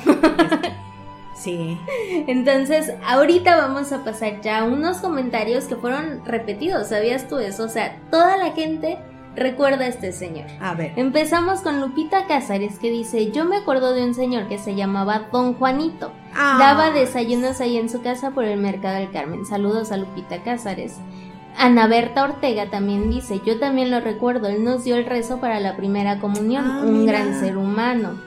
[1.36, 1.78] sí.
[2.26, 6.88] Entonces, ahorita vamos a pasar ya a unos comentarios que fueron repetidos.
[6.88, 7.64] ¿Sabías tú eso?
[7.64, 8.96] O sea, toda la gente
[9.36, 10.46] recuerda a este señor.
[10.58, 10.94] A ver.
[10.96, 15.28] Empezamos con Lupita Cázares que dice, yo me acuerdo de un señor que se llamaba
[15.30, 16.12] Don Juanito.
[16.34, 16.56] Ah.
[16.58, 19.44] Daba desayunos ahí en su casa por el Mercado del Carmen.
[19.44, 20.96] Saludos a Lupita Cázares.
[21.56, 25.60] Ana Berta Ortega también dice, yo también lo recuerdo, él nos dio el rezo para
[25.60, 28.18] la primera comunión, ah, un gran ser humano.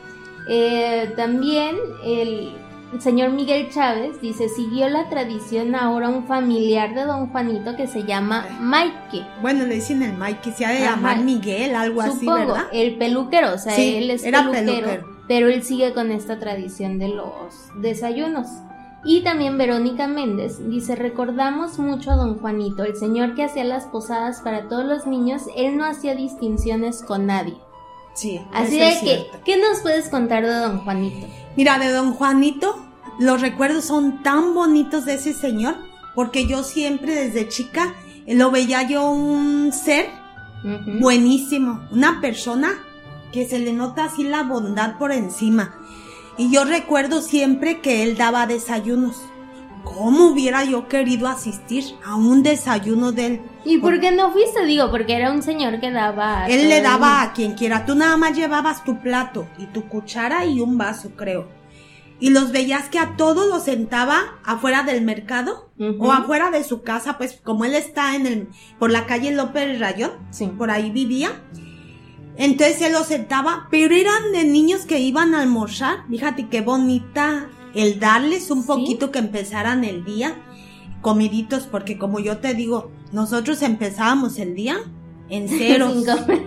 [0.49, 2.53] Eh, también el
[2.99, 8.03] señor Miguel Chávez dice, siguió la tradición ahora un familiar de don Juanito que se
[8.03, 9.25] llama Mike.
[9.41, 12.65] Bueno, le dicen el Mike, se ha de llamar Miguel, algo así, ¿verdad?
[12.71, 17.09] El peluquero, o sea, él es era peluquero, pero él sigue con esta tradición de
[17.09, 18.47] los desayunos.
[19.03, 23.86] Y también Verónica Méndez dice, recordamos mucho a don Juanito, el señor que hacía las
[23.86, 27.57] posadas para todos los niños, él no hacía distinciones con nadie.
[28.15, 28.41] Sí.
[28.51, 31.27] Así de que, ¿qué nos puedes contar de don Juanito?
[31.55, 32.75] Mira, de don Juanito,
[33.19, 35.75] los recuerdos son tan bonitos de ese señor,
[36.15, 37.93] porque yo siempre desde chica
[38.27, 40.07] lo veía yo un ser
[40.99, 42.69] buenísimo, una persona
[43.31, 45.75] que se le nota así la bondad por encima.
[46.38, 49.21] Y yo recuerdo siempre que él daba desayunos.
[49.84, 53.41] ¿Cómo hubiera yo querido asistir a un desayuno de él?
[53.63, 54.65] ¿Y por qué no fuiste?
[54.65, 56.45] Digo, porque era un señor que daba...
[56.47, 57.86] él le daba a quien quiera.
[57.86, 61.47] Tú nada más llevabas tu plato y tu cuchara y un vaso, creo.
[62.19, 65.69] y los veías que a todos los sentaba afuera del mercado
[66.00, 69.80] o afuera de su casa, pues como él está en el, por la calle López
[69.80, 70.47] Rayón, Sí.
[70.47, 71.30] por ahí vivía.
[72.38, 76.06] Entonces él los sentaba, pero eran de niños que iban a almorzar.
[76.10, 78.67] Fíjate qué bonita el darles un Sí.
[78.67, 80.36] poquito que empezaran el día
[81.02, 84.78] comiditos, porque como yo te digo, nosotros empezábamos el día
[85.30, 86.06] en ceros.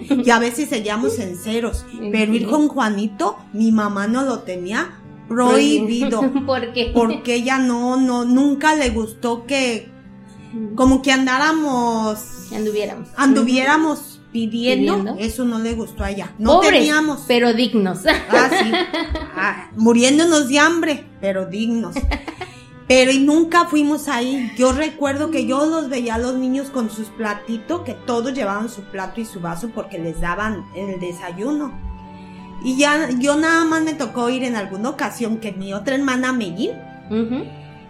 [0.09, 1.85] Y a veces seguíamos en ceros.
[2.13, 4.93] Pero ir con Juanito, mi mamá no lo tenía
[5.29, 6.21] prohibido.
[6.47, 6.91] ¿Por qué?
[6.95, 9.89] Porque ella no, no, nunca le gustó que,
[10.75, 12.19] como que andáramos,
[12.53, 13.09] Anduviéramos.
[13.17, 15.17] anduviéramos pidiendo, Pidiendo.
[15.19, 16.33] eso no le gustó a ella.
[16.39, 17.25] No Pobres, teníamos.
[17.27, 18.01] pero dignos.
[18.31, 18.73] Ah, sí.
[19.37, 21.95] Ah, muriéndonos de hambre, pero dignos.
[22.87, 24.51] Pero y nunca fuimos ahí.
[24.59, 28.69] Yo recuerdo que yo los veía a los niños con sus platitos, que todos llevaban
[28.69, 31.73] su plato y su vaso porque les daban el desayuno.
[32.65, 36.33] Y ya, yo nada más me tocó ir en alguna ocasión que mi otra hermana
[36.33, 36.73] Mellín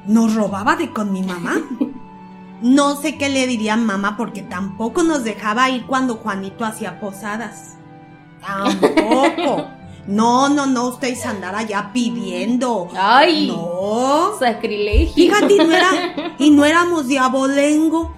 [0.06, 1.60] nos robaba de con mi mamá.
[2.62, 7.76] No sé qué le diría mamá porque tampoco nos dejaba ir cuando Juanito hacía posadas.
[8.40, 9.66] Tampoco.
[10.06, 12.88] No, no, no, ustedes andar allá pidiendo.
[12.96, 14.32] Ay, No.
[14.40, 15.14] sacrilegio.
[15.14, 15.90] Fíjate, y no, era,
[16.38, 18.12] y no éramos de abolengo,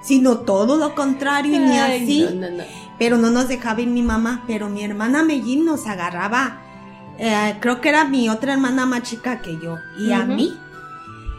[0.00, 2.26] sino todo lo contrario y ni así.
[2.32, 2.64] no, no, no.
[2.98, 6.62] Pero no nos dejaba ir mi mamá, pero mi hermana Mellín nos agarraba,
[7.18, 10.56] eh, creo que era mi otra hermana más chica que yo, y a mí,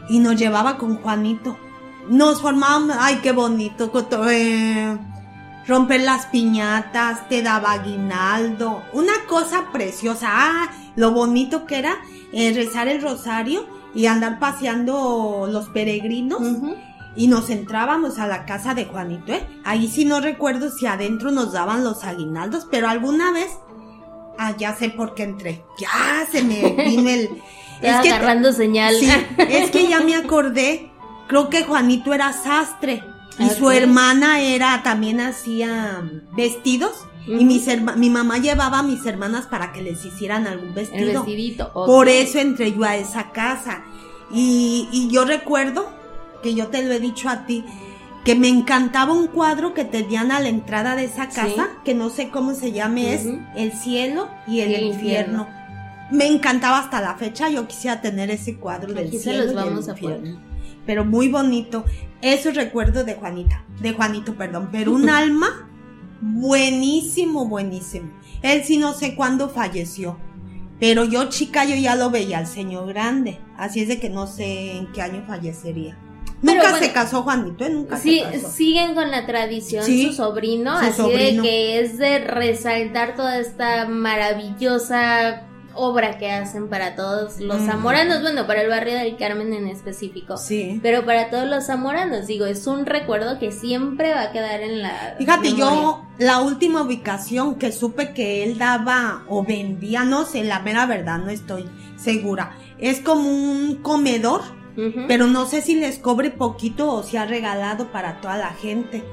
[0.10, 1.58] y nos llevaba con Juanito.
[2.10, 3.92] Nos formábamos, ay, qué bonito,
[4.30, 4.98] eh,
[5.68, 11.96] romper las piñatas, te daba aguinaldo, una cosa preciosa, ah, lo bonito que era
[12.32, 16.42] eh, rezar el rosario y andar paseando los peregrinos
[17.18, 19.46] y nos entrábamos a la casa de Juanito, ¿eh?
[19.66, 23.50] Ahí sí no recuerdo si adentro nos daban los aguinaldos, pero alguna vez,
[24.38, 27.30] ah, ya sé por qué entré, ya se me vino el...
[27.80, 28.96] Que, agarrando señal.
[28.96, 30.92] sí, es que ya me acordé,
[31.28, 33.04] creo que Juanito era sastre
[33.40, 36.02] y su hermana era, también hacía
[36.36, 37.06] vestidos.
[37.28, 40.74] Y mis herma- mi mamá llevaba a mis hermanas para que les hicieran algún El
[40.76, 41.24] vestido.
[41.24, 41.72] vestidito.
[41.74, 41.86] ok.
[41.86, 43.84] Por eso entré yo a esa casa.
[44.32, 45.90] Y, y yo recuerdo,
[46.42, 47.66] que yo te lo he dicho a ti,
[48.24, 51.78] que me encantaba un cuadro que tenían a la entrada de esa casa, Sí.
[51.84, 53.26] que no sé cómo se llame, es.
[53.56, 55.44] El cielo y el, Y el infierno.
[55.44, 55.48] infierno.
[56.12, 59.58] Me encantaba hasta la fecha, yo quisiera tener ese cuadro del se cielo y el
[59.58, 59.64] a
[59.96, 60.36] poner.
[60.88, 61.86] Pero muy bonito.
[62.22, 65.70] Eso recuerdo de Juanita, de Juanito, perdón, pero un alma
[66.22, 68.10] buenísimo, buenísimo.
[68.42, 70.18] Él sí no sé cuándo falleció.
[70.80, 73.40] Pero yo chica, yo ya lo veía al señor grande.
[73.58, 75.98] Así es de que no sé en qué año fallecería.
[76.42, 77.70] Pero Nunca bueno, se casó Juanito, ¿eh?
[77.72, 78.50] Nunca Sí, se casó.
[78.52, 81.42] siguen con la tradición Sí, su sobrino, su así sobrino.
[81.42, 85.42] de que es de resaltar toda esta maravillosa
[85.78, 87.66] obra que hacen para todos los Mm.
[87.68, 90.36] zamoranos, bueno, para el barrio del Carmen en específico.
[90.38, 90.80] Sí.
[90.84, 94.82] Pero para todos los zamoranos, digo, es un recuerdo que siempre va a quedar en
[94.82, 95.16] la.
[95.18, 95.66] Fíjate, memoria.
[95.66, 100.86] yo la última ubicación que supe que él daba o vendía, no sé, la mera
[100.86, 102.58] verdad, no estoy segura.
[102.80, 104.42] Es como un comedor,
[105.08, 109.04] pero no sé si les cobre poquito o si ha regalado para toda la gente.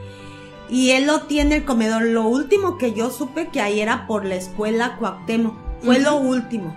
[0.68, 2.02] Y él lo tiene el comedor.
[2.02, 5.54] Lo último que yo supe que ahí era por la escuela Cuauhtémoc.
[5.84, 6.74] Fue lo último.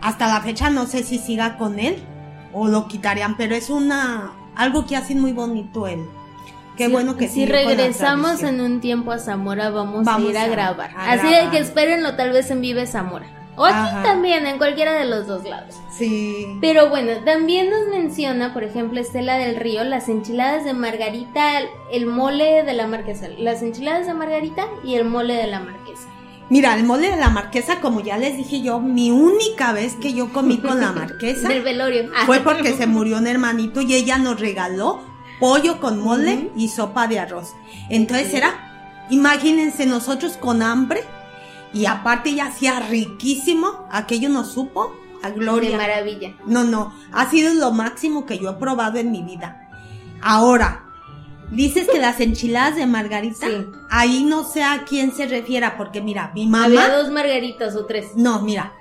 [0.00, 1.96] Hasta la fecha no sé si siga con él
[2.52, 6.04] o lo quitarían, pero es una algo que hace muy bonito él.
[6.76, 10.42] Qué bueno que si regresamos en un tiempo a Zamora vamos, Vamos a ir a,
[10.42, 10.90] a- grabar.
[10.96, 11.50] a Así grabar.
[11.50, 13.26] que espérenlo tal vez en Vive Zamora.
[13.58, 14.02] O aquí Ajá.
[14.02, 15.74] también, en cualquiera de los dos lados.
[15.96, 16.46] Sí.
[16.60, 22.04] Pero bueno, también nos menciona, por ejemplo, Estela del Río, las enchiladas de Margarita, el
[22.04, 23.28] mole de la marquesa.
[23.38, 26.06] Las enchiladas de Margarita y el mole de la marquesa.
[26.48, 30.12] Mira, el mole de la marquesa, como ya les dije yo, mi única vez que
[30.12, 32.10] yo comí con la marquesa Del velorio.
[32.16, 35.00] Ah, fue porque se murió un hermanito y ella nos regaló
[35.40, 37.54] pollo con mole y sopa de arroz.
[37.90, 38.36] Entonces Sí.
[38.36, 41.02] era, imagínense nosotros con hambre
[41.74, 45.76] y aparte ella hacía riquísimo, aquello nos supo a de gloria.
[45.76, 46.34] maravilla.
[46.46, 49.68] No, no, ha sido lo máximo que yo he probado en mi vida.
[50.22, 50.84] Ahora,
[51.50, 53.66] dices que las enchiladas de Margarita, Sí.
[53.90, 56.64] ahí no sé a quién se refiera, porque mira, mi mamá...
[56.66, 58.08] Había dos margaritas o tres.
[58.16, 58.72] No, mira.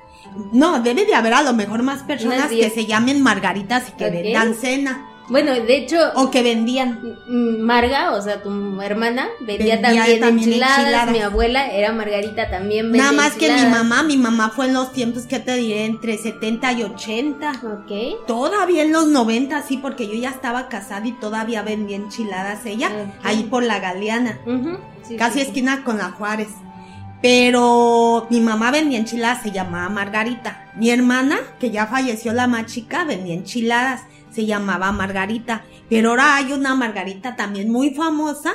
[0.52, 4.06] No, debe de haber a lo mejor más personas que se llamen margaritas y que
[4.08, 4.12] Ok.
[4.12, 5.08] vendan cena.
[5.28, 7.18] Bueno, de hecho, O que vendían.
[7.28, 10.80] Marga, o sea, tu hermana, vendía, Vendía también, también enchiladas.
[10.80, 11.12] enchiladas.
[11.12, 14.74] Mi abuela era Margarita, también vendía Nada más que mi mamá, mi mamá fue en
[14.74, 17.52] los tiempos que te diré, entre 70 y 80.
[17.64, 18.28] Ok.
[18.28, 22.92] Todavía en los 90, sí, porque yo ya estaba casada y todavía vendía enchiladas ella,
[23.24, 24.40] ahí por la Galeana,
[25.08, 25.48] sí, casi sí, sí.
[25.48, 26.50] esquina con la Juárez.
[27.22, 30.66] Pero mi mamá vendía enchiladas, se llamaba Margarita.
[30.76, 34.02] Mi hermana, que ya falleció la más chica, vendía enchiladas,
[34.36, 35.64] se llamaba Margarita.
[35.90, 38.54] Pero ahora hay una Margarita también muy famosa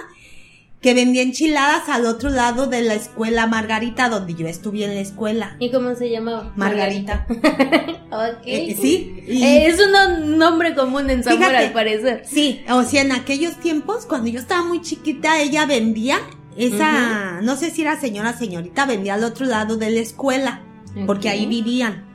[0.81, 5.01] que vendía enchiladas al otro lado de la escuela Margarita, donde yo estuve en la
[5.01, 5.57] escuela.
[5.59, 6.53] ¿Y cómo se llamaba?
[6.57, 7.27] Margarita.
[8.11, 8.43] ok.
[8.47, 9.23] Eh, sí.
[9.29, 12.23] y- Eh, es un nombre común en Zamora, al parecer.
[12.27, 16.19] Sí, o sea, en aquellos tiempos, cuando yo estaba muy chiquita, ella vendía
[16.57, 20.63] esa, no sé si era señora, señorita, vendía al otro lado de la escuela,
[21.07, 22.07] porque ahí vivían.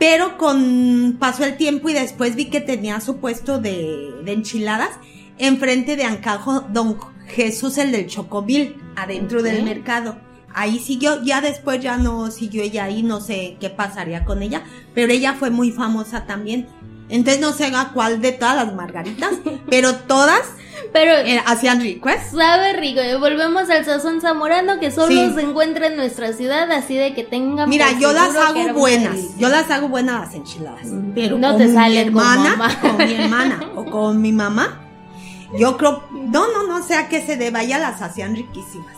[0.00, 4.90] Pero con pasó el tiempo y después vi que tenía su puesto de, de enchiladas
[5.36, 10.16] enfrente de Ancajo Don Jesús el del Chocomil, adentro del mercado.
[10.52, 14.64] Ahí siguió, ya después ya no siguió ella ahí, no sé qué pasaría con ella,
[14.94, 16.66] pero ella fue muy famosa también.
[17.10, 19.32] Entonces no sé a cuál de todas las margaritas,
[19.68, 20.40] pero todas
[20.92, 22.34] Pero eh, hacían request.
[22.34, 23.00] sabe rico.
[23.02, 25.32] Y volvemos al sazón zamorano que solo Sí.
[25.34, 27.68] se encuentra en nuestra ciudad, así de que tengan.
[27.68, 29.36] Mira, yo las hago buenas.
[29.38, 30.86] Yo las hago buenas las enchiladas.
[30.86, 32.80] Mm, Pero no con te mi salen hermana, mamá.
[32.80, 34.80] con mi hermana o con mi mamá.
[35.58, 38.94] Yo creo, no, no, no sé a qué se deba, ya las hacían riquísimas.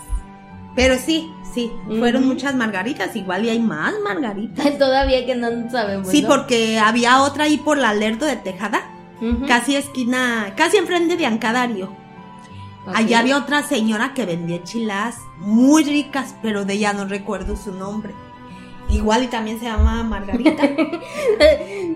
[0.75, 4.79] Pero sí, sí, fueron muchas margaritas, igual y hay más margaritas.
[4.79, 6.09] Todavía que no sabemos.
[6.09, 6.29] Sí, ¿no?
[6.29, 8.91] porque había otra ahí por la Lerdo de Tejada,
[9.47, 11.87] casi esquina, casi enfrente de Ancadario.
[12.87, 12.95] Ok.
[12.97, 17.73] Allá había otra señora que vendía enchiladas muy ricas, pero de ella no recuerdo su
[17.73, 18.13] nombre.
[18.89, 20.63] Igual y también se llama Margarita.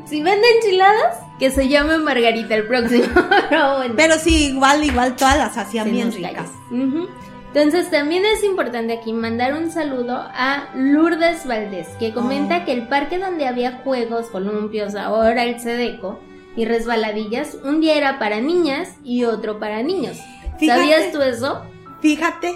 [0.06, 3.06] Si vende enchiladas, que se llame Margarita el próximo.
[3.50, 3.94] Pero bueno.
[3.96, 6.32] pero sí, igual, igual todas las hacían se bien ricas.
[6.32, 6.50] callas.
[6.70, 7.08] Ujú.
[7.54, 12.64] Entonces también es importante aquí mandar un saludo a Lourdes Valdés, que comenta Oh.
[12.66, 16.20] que el parque donde había juegos, columpios, ahora el Sedeco
[16.54, 20.18] y resbaladillas, un día era para niñas y otro para niños.
[20.58, 20.80] Fíjate.
[20.80, 21.62] ¿Sabías tú eso?
[22.00, 22.54] Fíjate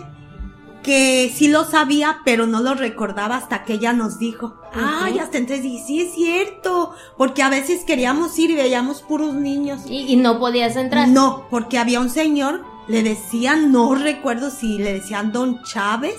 [0.83, 4.57] que sí lo sabía, pero no lo recordaba hasta que ella nos dijo.
[4.73, 9.35] Ay, hasta entonces dije, sí es cierto, porque a veces queríamos ir y veíamos puros
[9.35, 9.83] niños.
[9.87, 11.09] Y, y no podías entrar.
[11.09, 16.17] No, porque había un señor, le decían, no recuerdo si le decían Don Chávez,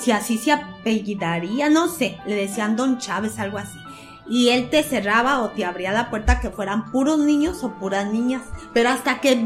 [0.00, 3.78] si así se apellidaría, no sé, le decían Don Chávez, algo así.
[4.28, 8.12] Y él te cerraba o te abría la puerta que fueran puros niños o puras
[8.12, 8.42] niñas.
[8.72, 9.44] Pero hasta que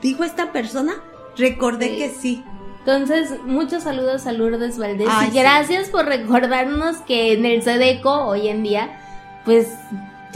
[0.00, 0.94] dijo esta persona,
[1.36, 1.96] recordé Sí.
[1.96, 2.44] que sí.
[2.80, 5.38] Entonces, muchos saludos a Lourdes Valdés Ay, y sí.
[5.38, 9.00] gracias por recordarnos que en el Sedeco hoy en día,
[9.44, 9.68] pues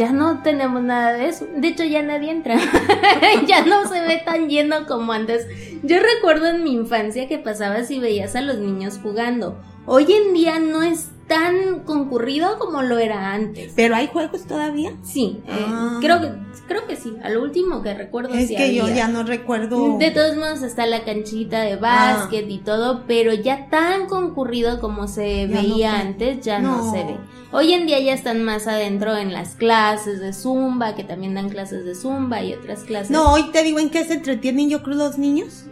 [0.00, 1.46] ya no tenemos nada de eso.
[1.54, 2.56] De hecho, ya nadie entra.
[3.46, 5.46] ya no se ve tan lleno como antes.
[5.82, 9.60] Yo recuerdo en mi infancia que pasabas y veías a los niños jugando.
[9.92, 13.72] Hoy en día no es tan concurrido como lo era antes.
[13.74, 14.92] Pero hay juegos todavía.
[15.02, 15.98] Sí, eh, Ah.
[16.00, 16.30] creo que
[16.68, 17.16] creo que sí.
[17.24, 19.98] A lo último que recuerdo Es sí que yo ya no recuerdo.
[19.98, 21.64] De todos modos está la canchita Ah.
[21.64, 26.60] de básquet y todo, pero ya tan concurrido como se Ya veía no antes, ya
[26.60, 26.84] no.
[26.84, 26.92] No.
[26.92, 27.16] se ve.
[27.50, 31.48] Hoy en día ya están más adentro en las clases de zumba, que también dan
[31.48, 33.10] clases de zumba y otras clases.
[33.10, 35.64] No, hoy te digo en qué se entretienen yo creo los niños.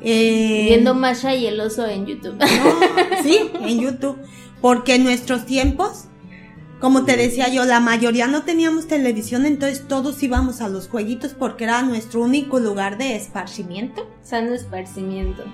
[0.00, 2.36] Eh, Viendo Masha y el oso en YouTube.
[2.38, 4.18] No, sí, en YouTube.
[4.60, 6.04] Porque en nuestros tiempos,
[6.80, 11.34] como te decía yo, la mayoría no teníamos televisión, entonces todos íbamos a los jueguitos
[11.34, 14.08] porque era nuestro único lugar de esparcimiento.
[14.22, 15.44] Sano esparcimiento.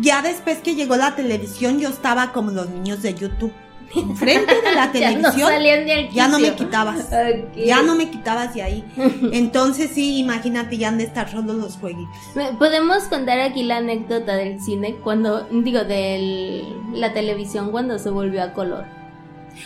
[0.00, 3.52] Ya después que llegó la televisión, yo estaba como los niños de YouTube.
[3.96, 7.10] Enfrente de la Ya no televisión, ya no me quitabas.
[7.56, 8.84] Ya no me quitabas de ahí.
[9.32, 12.16] Entonces sí, imagínate, ya han de estar solo los jueguitos.
[12.58, 18.42] Podemos contar aquí la anécdota del cine cuando, digo, de la televisión cuando se volvió
[18.42, 18.84] a color.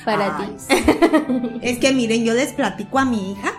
[0.05, 1.61] Para Ay, ti.
[1.63, 3.53] Es que miren, yo les platico a mi hija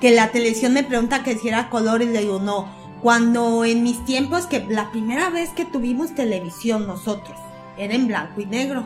[0.00, 2.68] que la televisión me pregunta que si era color y le digo no.
[3.02, 7.38] Cuando en mis tiempos, que la primera vez que tuvimos televisión nosotros,
[7.76, 8.84] era en blanco y negro.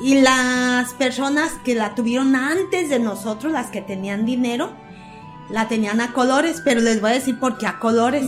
[0.00, 4.70] Y las personas que la tuvieron antes de nosotros, las que tenían dinero,
[5.50, 8.26] la tenían a colores, pero les voy a decir por qué a colores.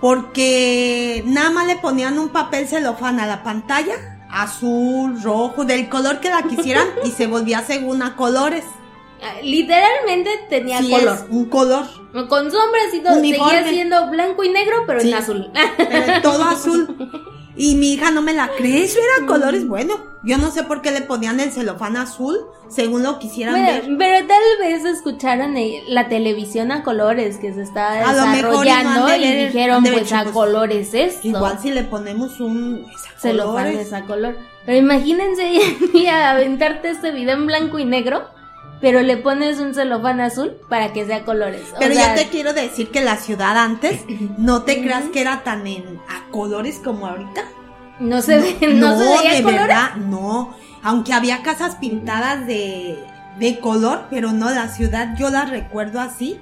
[0.00, 3.94] Porque nada más le ponían un papel celofán a la pantalla,
[4.30, 8.64] azul, rojo, del color que la quisieran, y se volvía según a colores.
[9.42, 11.26] Literalmente tenía Sí, color.
[11.30, 11.84] un color,
[12.28, 13.16] Con sombras y todo.
[13.18, 13.52] Uniforme.
[13.58, 15.08] Seguía siendo blanco y negro, pero Sí.
[15.08, 15.50] en azul.
[15.76, 16.96] pero todo azul.
[17.58, 19.66] Y mi hija no me la cree, eso era colores.
[19.66, 22.38] Bueno, yo no sé por qué le ponían el celofán azul,
[22.68, 23.96] según lo quisieran Bueno, ver.
[23.98, 25.56] pero tal vez escucharon
[25.88, 29.18] la televisión a colores que se estaba A lo mejor y no han desarrollando de
[29.18, 31.26] y, dijeron, de pues a pues, colores esto.
[31.26, 32.86] Igual si le ponemos un
[33.18, 33.86] celofán colores.
[33.88, 34.36] es a color.
[34.64, 35.60] Pero imagínense
[36.12, 38.28] aventarte este video en blanco y negro,
[38.80, 41.62] pero le pones un celofán azul para que sea colores.
[41.74, 44.02] O Pero sea, yo te quiero decir que la ciudad antes,
[44.38, 47.42] no te creas que era tan en, a colores como ahorita.
[48.00, 49.66] No se ve, no, no se veía de colores.
[49.66, 50.54] verdad, no.
[50.82, 52.98] Aunque había casas pintadas de,
[53.38, 56.38] de color, pero no, la ciudad yo la recuerdo así,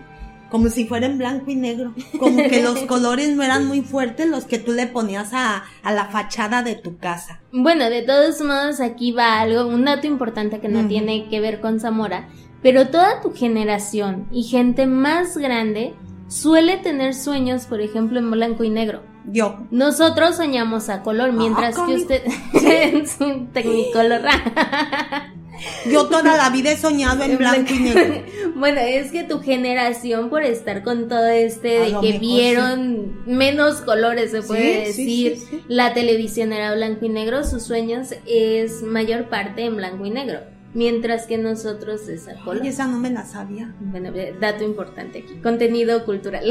[0.51, 1.94] como si fuera en blanco y negro.
[2.18, 5.92] Como que los colores no eran muy fuertes los que tú le ponías a, a
[5.92, 7.40] la fachada de tu casa.
[7.53, 11.61] Bueno, de todos modos aquí va algo, un dato importante que no tiene que ver
[11.61, 12.28] con Zamora,
[12.62, 15.94] pero toda tu generación y gente más grande
[16.28, 19.03] suele tener sueños, por ejemplo, en blanco y negro.
[19.28, 19.59] Yo.
[19.70, 21.99] Nosotros soñamos a color, mientras que cómic.
[21.99, 22.22] usted
[22.55, 24.22] es un tecnicolor.
[25.90, 28.22] Yo toda la vida he soñado en blanco y negro.
[28.54, 33.22] Bueno, es que tu generación, por estar con todo este A de que mejor vieron
[33.26, 35.62] menos colores, se puede Sí, decir, sí, sí.
[35.68, 40.40] la televisión era blanco y negro, sus sueños es mayor parte en blanco y negro,
[40.74, 42.61] mientras que nosotros es a color.
[42.62, 43.74] Oye, esa no me la sabía.
[43.80, 46.44] Bueno, dato importante aquí, contenido cultural.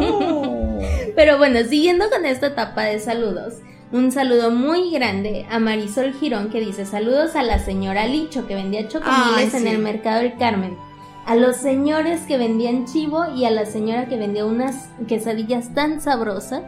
[0.00, 0.78] Oh.
[1.16, 3.54] Pero bueno, siguiendo con esta etapa de saludos,
[3.90, 8.54] un saludo muy grande a Marisol Girón que dice saludos a la señora Licho que
[8.54, 10.76] vendía chocomiles Ay, en el mercado del Carmen,
[11.26, 16.00] a los señores que vendían chivo y a la señora que vendía unas quesadillas tan
[16.00, 16.62] sabrosas.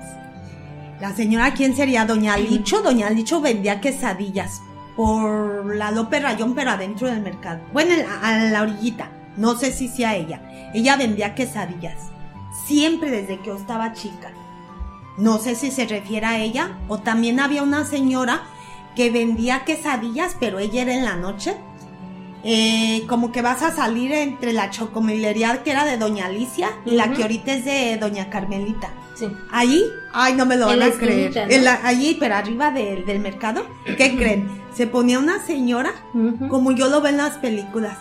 [1.00, 2.04] La señora, ¿quién sería?
[2.04, 2.82] Doña Licho.
[2.82, 4.60] Doña Licho vendía quesadillas
[4.96, 7.60] por la López Rayón, pero adentro del mercado.
[7.72, 9.10] Bueno, a la orillita.
[9.38, 10.42] No sé si sea ella.
[10.74, 12.10] Ella vendía quesadillas.
[12.66, 14.30] Siempre desde que yo estaba chica.
[15.16, 16.78] No sé si se refiere a ella.
[16.88, 18.42] O también había una señora
[18.96, 21.56] que vendía quesadillas, pero ella era en la noche.
[22.42, 26.92] Eh, como que vas a salir entre la chocomilería que era de Doña Alicia y
[26.92, 28.90] la que ahorita es de Doña Carmelita.
[29.14, 29.26] Sí.
[29.52, 29.82] Allí,
[30.14, 31.18] ay, no me lo van a creer.
[31.32, 31.52] esquinita, ¿no?
[31.52, 34.48] En la- allí, pero arriba del, del mercado, ¿qué creen?
[34.72, 35.92] Se ponía una señora,
[36.48, 37.98] como yo lo veo en las películas,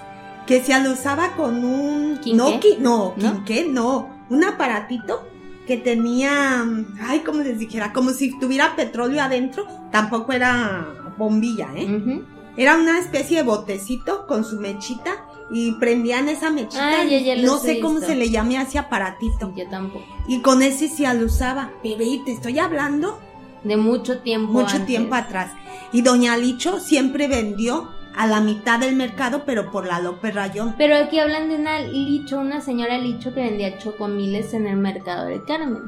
[0.48, 2.20] que se alusaba con un...
[2.20, 2.38] ¿Quinqué?
[2.38, 3.34] No, qui- no, ¿No?
[3.34, 4.08] quinqué, no.
[4.30, 5.28] Un aparatito
[5.70, 6.66] que tenía,
[7.00, 12.24] ay, como les dijera, como si tuviera petróleo adentro, tampoco era bombilla, ¿eh?
[12.58, 17.02] Era una especie de botecito con su mechita y prendían esa mechita.
[17.02, 19.54] Ah, ya, no sé cómo se le llame a ese aparatito.
[19.56, 20.04] Yo tampoco.
[20.28, 21.70] Y con ese se alusaba.
[21.84, 23.20] Y te estoy hablando
[23.64, 24.52] De mucho tiempo.
[24.52, 24.88] mucho antes.
[24.88, 25.52] tiempo atrás.
[25.94, 27.90] Y Doña Licho siempre vendió
[28.20, 30.76] a la mitad del mercado, pero por la López Rayón.
[30.78, 35.28] Pero aquí hablan de una licho, una señora licho que vendía chocomiles en el mercado
[35.28, 35.84] del Carmen.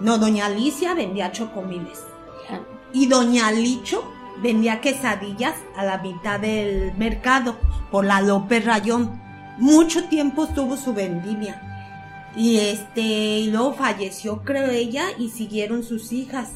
[0.00, 2.06] No, Doña Alicia vendía chocomiles.
[2.48, 2.60] Ah,
[2.94, 4.10] Y Doña Licho
[4.42, 7.58] vendía quesadillas a la mitad del mercado
[7.90, 9.20] por la López Rayón.
[9.58, 11.60] Mucho tiempo estuvo su vendimia.
[12.34, 16.48] Y este, y luego falleció, creo ella, y siguieron sus hijas.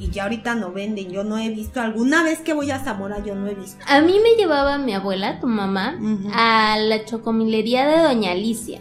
[0.00, 1.78] Y ya ahorita no venden, yo no he visto.
[1.78, 3.84] Alguna vez que voy a Zamora, yo no he visto.
[3.86, 5.98] A mí me llevaba mi abuela, tu mamá,
[6.32, 8.80] a la chocomilería de Doña Alicia.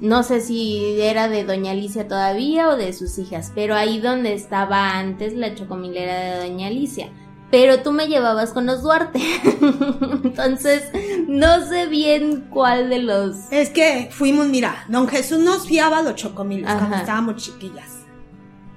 [0.00, 4.34] No sé si era de Doña Alicia todavía o de sus hijas, pero ahí donde
[4.34, 7.08] estaba antes la chocomilera de Doña Alicia.
[7.50, 9.20] Pero tú me llevabas con los Duarte.
[10.24, 10.90] Entonces,
[11.28, 13.50] no sé bien cuál de los...
[13.50, 16.78] Es que fuimos, mira, don Jesús nos fiaba los chocomiles Ajá.
[16.78, 18.03] cuando estábamos chiquillas.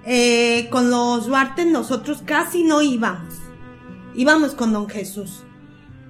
[0.10, 3.34] Eh, con los Duarte nosotros casi no íbamos.
[4.16, 5.44] Íbamos con don Jesús.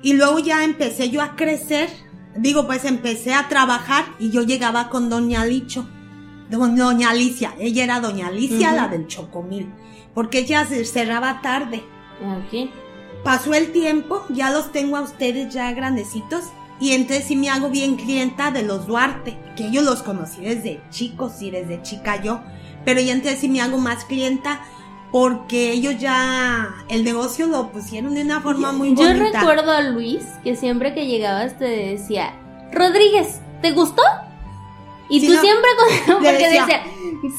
[0.04, 1.89] Y luego ya empecé yo a crecer.
[2.36, 5.88] Digo, pues empecé a trabajar y yo llegaba con doña Licho.
[6.52, 7.56] Doña Alicia.
[7.60, 9.74] Ella era doña Alicia, la del chocomil.
[10.14, 11.84] Porque ella se cerraba tarde.
[12.22, 12.70] Ok.
[13.24, 16.45] Pasó el tiempo, ya los tengo a ustedes ya grandecitos.
[16.80, 20.84] Y entonces sí me hago bien clienta de los Duarte, que yo los conocí desde
[20.91, 22.41] chicos y desde chica yo.
[22.88, 24.61] Pero ya entonces sí me hago más clienta
[25.11, 29.41] porque ellos ya el negocio lo pusieron de una forma muy Yo bonita.
[29.41, 32.33] recuerdo a Luis que siempre que llegabas te decía,
[32.71, 34.01] Rodríguez, ¿te gustó?
[35.09, 36.05] Y Sí, tú no, siempre con...
[36.23, 36.83] porque decía- decía,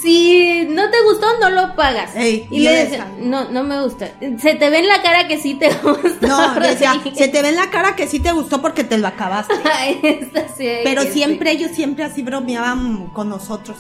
[0.03, 2.15] si no te gustó, no lo pagas.
[2.15, 4.11] Ey, y yo le decía- decía, no, no me gusta.
[4.39, 6.27] Se te ve en la cara que sí te gusta.
[6.27, 7.17] No, decía, Rodríguez".
[7.19, 9.55] se te ve en la cara que sí te gustó porque te lo acabaste.
[9.73, 13.79] Ay, esta sí, Pero que siempre ellos siempre así bromeaban con nosotros.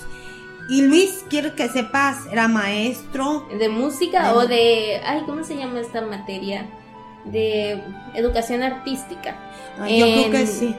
[0.68, 3.46] Y Luis, quiero que sepas, era maestro.
[3.58, 5.00] ¿De música De- o de...
[5.04, 6.66] Ay, ¿cómo se llama esta materia?
[7.24, 7.82] De
[8.14, 9.36] educación artística.
[9.80, 10.76] Ay, Yo creo En que sí.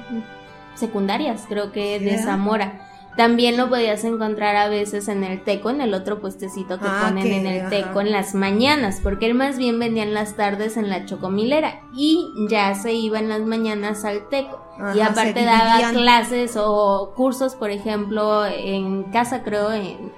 [0.76, 2.18] Secundarias, creo que de.
[2.20, 2.89] Zamora.
[3.20, 7.02] También lo podías encontrar a veces en el teco, en el otro puestecito que Ah,
[7.10, 7.70] ponen en el ajá.
[7.70, 11.82] teco en las mañanas, porque él más bien vendía en las tardes en la chocomilera
[11.94, 14.64] y ya se iba en las mañanas al teco.
[14.96, 20.14] y aparte daba clases o cursos, por ejemplo, en casa creo, en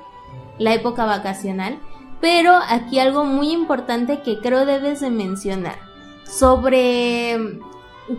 [0.60, 1.80] la época vacacional.
[2.20, 5.80] Pero aquí algo muy importante que creo debes de mencionar
[6.26, 7.38] sobre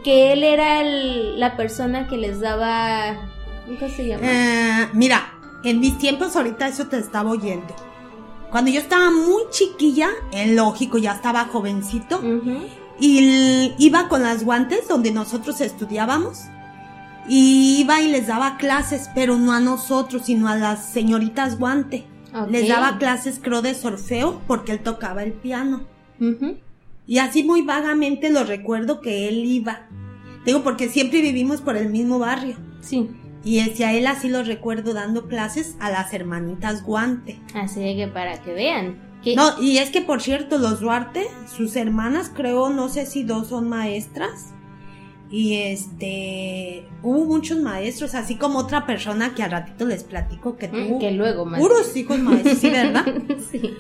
[0.03, 3.15] que él era el- la persona que les daba
[4.23, 7.75] Eh, mira, en mis tiempos ahorita eso te estaba oyendo.
[8.51, 12.21] Cuando yo estaba muy chiquilla, en lógico, ya estaba jovencito,
[13.01, 16.41] y iba con las guantes donde nosotros estudiábamos.
[17.29, 22.05] Y iba y les daba clases, pero no a nosotros, sino a las señoritas guante.
[22.51, 25.83] Les daba clases, creo, de solfeo, porque él tocaba el piano.
[27.07, 29.87] Y así muy vagamente lo recuerdo que él iba.
[30.45, 32.57] Digo, porque siempre vivimos por el mismo barrio.
[32.81, 33.09] Sí.
[33.45, 37.41] Y a él así lo recuerdo dando clases a las hermanitas guante.
[37.55, 39.11] Así de que para que vean.
[39.37, 41.27] No, y es que por cierto, los Duarte,
[41.57, 44.53] sus hermanas, creo, no sé si dos son maestras.
[45.31, 50.69] Y este, hubo muchos maestros, así como otra persona que al ratito les platico que
[50.69, 51.59] Mm, tuvo que luego más.
[51.61, 53.05] puros hijos maestros, ¿sí, verdad?
[53.51, 53.75] sí.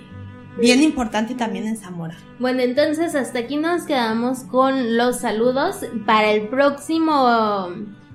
[0.60, 2.16] Bien importante también en Zamora.
[2.38, 5.76] Bueno, entonces hasta aquí nos quedamos con los saludos.
[6.06, 7.68] Para el próximo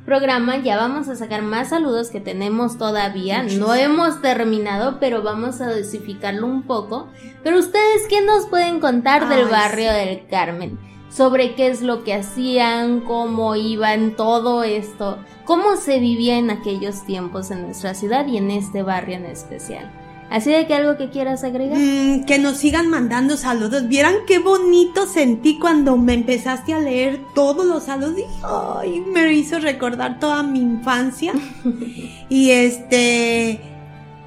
[0.07, 3.43] programa ya vamos a sacar más saludos que tenemos todavía.
[3.43, 7.09] No hemos terminado, pero vamos a dosificarlo un poco.
[7.43, 9.97] Pero ustedes, ¿qué nos pueden contar del Ay, barrio sí.
[9.97, 10.79] del Carmen?
[11.09, 17.05] Sobre qué es lo que hacían, cómo iban, todo esto, cómo se vivía en aquellos
[17.05, 19.91] tiempos en nuestra ciudad y en este barrio en especial.
[20.29, 21.79] Así de que algo que quieras agregar.
[21.79, 23.87] Mm, que nos sigan mandando saludos.
[23.87, 28.23] Vieran qué bonito sentí cuando me empezaste a leer todos los saludos.
[28.43, 31.33] Ay, me hizo recordar toda mi infancia.
[32.29, 33.61] y este,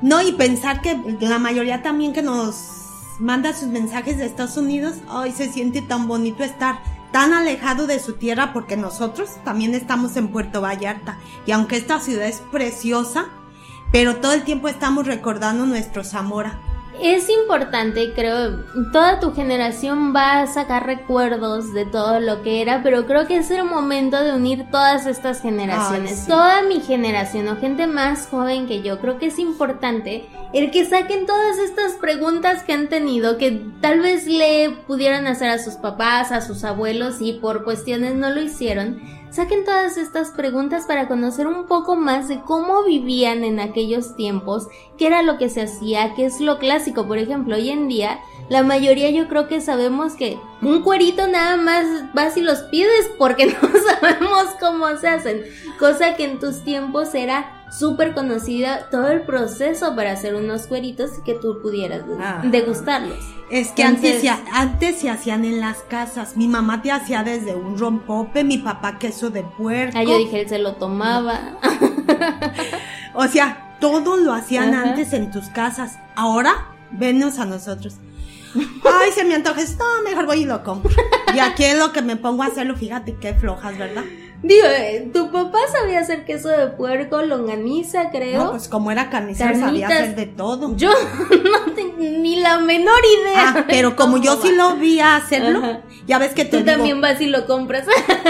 [0.01, 2.57] no, y pensar que la mayoría también que nos
[3.18, 6.78] manda sus mensajes de Estados Unidos, ay, se siente tan bonito estar
[7.12, 11.18] tan alejado de su tierra porque nosotros también estamos en Puerto Vallarta.
[11.46, 13.26] Y aunque esta ciudad es preciosa,
[13.93, 16.59] pero todo el tiempo estamos recordando nuestro Zamora.
[17.03, 18.62] Es importante, creo,
[18.93, 23.38] toda tu generación va a sacar recuerdos de todo lo que era, pero creo que
[23.38, 26.11] es el momento de unir todas estas generaciones.
[26.11, 26.28] Ay, sí.
[26.28, 30.84] Toda mi generación o gente más joven que yo, creo que es importante el que
[30.84, 35.74] saquen todas estas preguntas que han tenido, que tal vez le pudieran hacer a sus
[35.74, 39.01] papás, a sus abuelos y por cuestiones no lo hicieron.
[39.30, 44.66] Saquen todas estas preguntas para conocer un poco más de cómo vivían en aquellos tiempos,
[44.98, 47.06] qué era lo que se hacía, qué es lo clásico.
[47.06, 48.18] Por ejemplo, hoy en día,
[48.48, 53.08] la mayoría yo creo que sabemos que un cuerito nada más vas y los pides
[53.18, 55.44] porque no sabemos cómo se hacen.
[55.78, 61.10] Cosa que en tus tiempos era súper conocida todo el proceso para hacer unos cueritos
[61.18, 62.40] y que tú pudieras Ah.
[62.44, 63.18] degustarlos.
[63.50, 66.36] Es que Entonces- antes, se, ha- antes se hacían en las casas.
[66.36, 69.96] Mi mamá te hacía desde un rompope, mi papá queso de puerco.
[69.98, 71.58] Ah, yo dije, él se lo tomaba.
[73.14, 74.90] O sea, todo lo hacían Ajá.
[74.90, 75.98] antes en tus casas.
[76.14, 76.52] Ahora,
[76.92, 77.96] venos a nosotros.
[78.54, 80.90] Ay, se me antoja esto, mejor voy y lo compro.
[81.34, 84.04] Y aquí es lo que me pongo a hacerlo, fíjate qué flojas, ¿verdad?
[84.43, 88.45] Digo, eh, tu papá sabía hacer queso de puerco, longaniza, creo.
[88.45, 90.74] No, pues como era carnicero sabía hacer de todo.
[90.76, 90.91] Yo
[91.30, 93.55] no tengo ni la menor idea.
[93.55, 95.80] Ah, pero como yo sí lo vi a hacerlo, Ajá.
[96.07, 97.84] ya ves que te Tú digo, también vas y lo compras.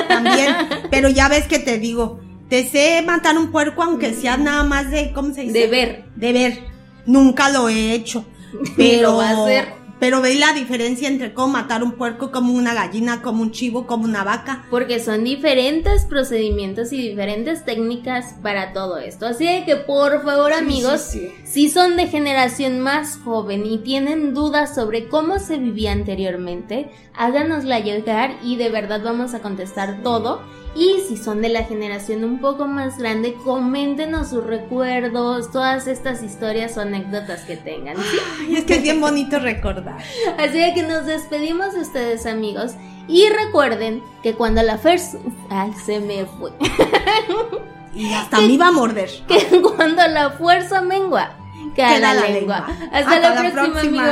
[0.09, 0.55] también,
[0.91, 4.91] pero ya ves que te digo, te sé matar un puerco aunque sea nada más
[4.91, 5.59] de, ¿cómo se dice?
[5.61, 6.05] De ver.
[6.17, 6.59] De ver.
[7.07, 8.25] Nunca lo he hecho.
[8.53, 9.80] Ni Pero, lo va a hacer.
[10.01, 13.87] Pero ve la diferencia entre cómo matar un puerco, como una gallina, como un chivo,
[13.87, 14.65] como una vaca.
[14.71, 19.27] Porque son diferentes procedimientos y diferentes técnicas para todo esto.
[19.27, 24.75] Así que por favor amigos, sí, si son de generación más joven y tienen dudas
[24.75, 30.41] sobre cómo se vivía anteriormente, háganosla llegar y de verdad vamos a contestar todo.
[30.75, 36.23] Y si son de la generación un poco más grande, coméntenos sus recuerdos, todas estas
[36.23, 37.97] historias o anécdotas que tengan.
[37.97, 38.19] ¿sí?
[38.41, 39.99] Ay, es que es bien bonito recordar.
[40.39, 42.73] Así que nos despedimos de ustedes amigos
[43.09, 45.17] y recuerden que cuando la first...
[45.51, 46.53] Ay, se me fue.
[47.93, 49.11] Y hasta me iba a morder.
[49.27, 51.31] que cuando la fuerza mengua,
[51.75, 52.67] queda, Queda la, la lengua.
[52.69, 52.87] lengua.
[52.93, 53.81] Hasta, Hasta la, la próxima, próxima.
[53.81, 54.07] amigos.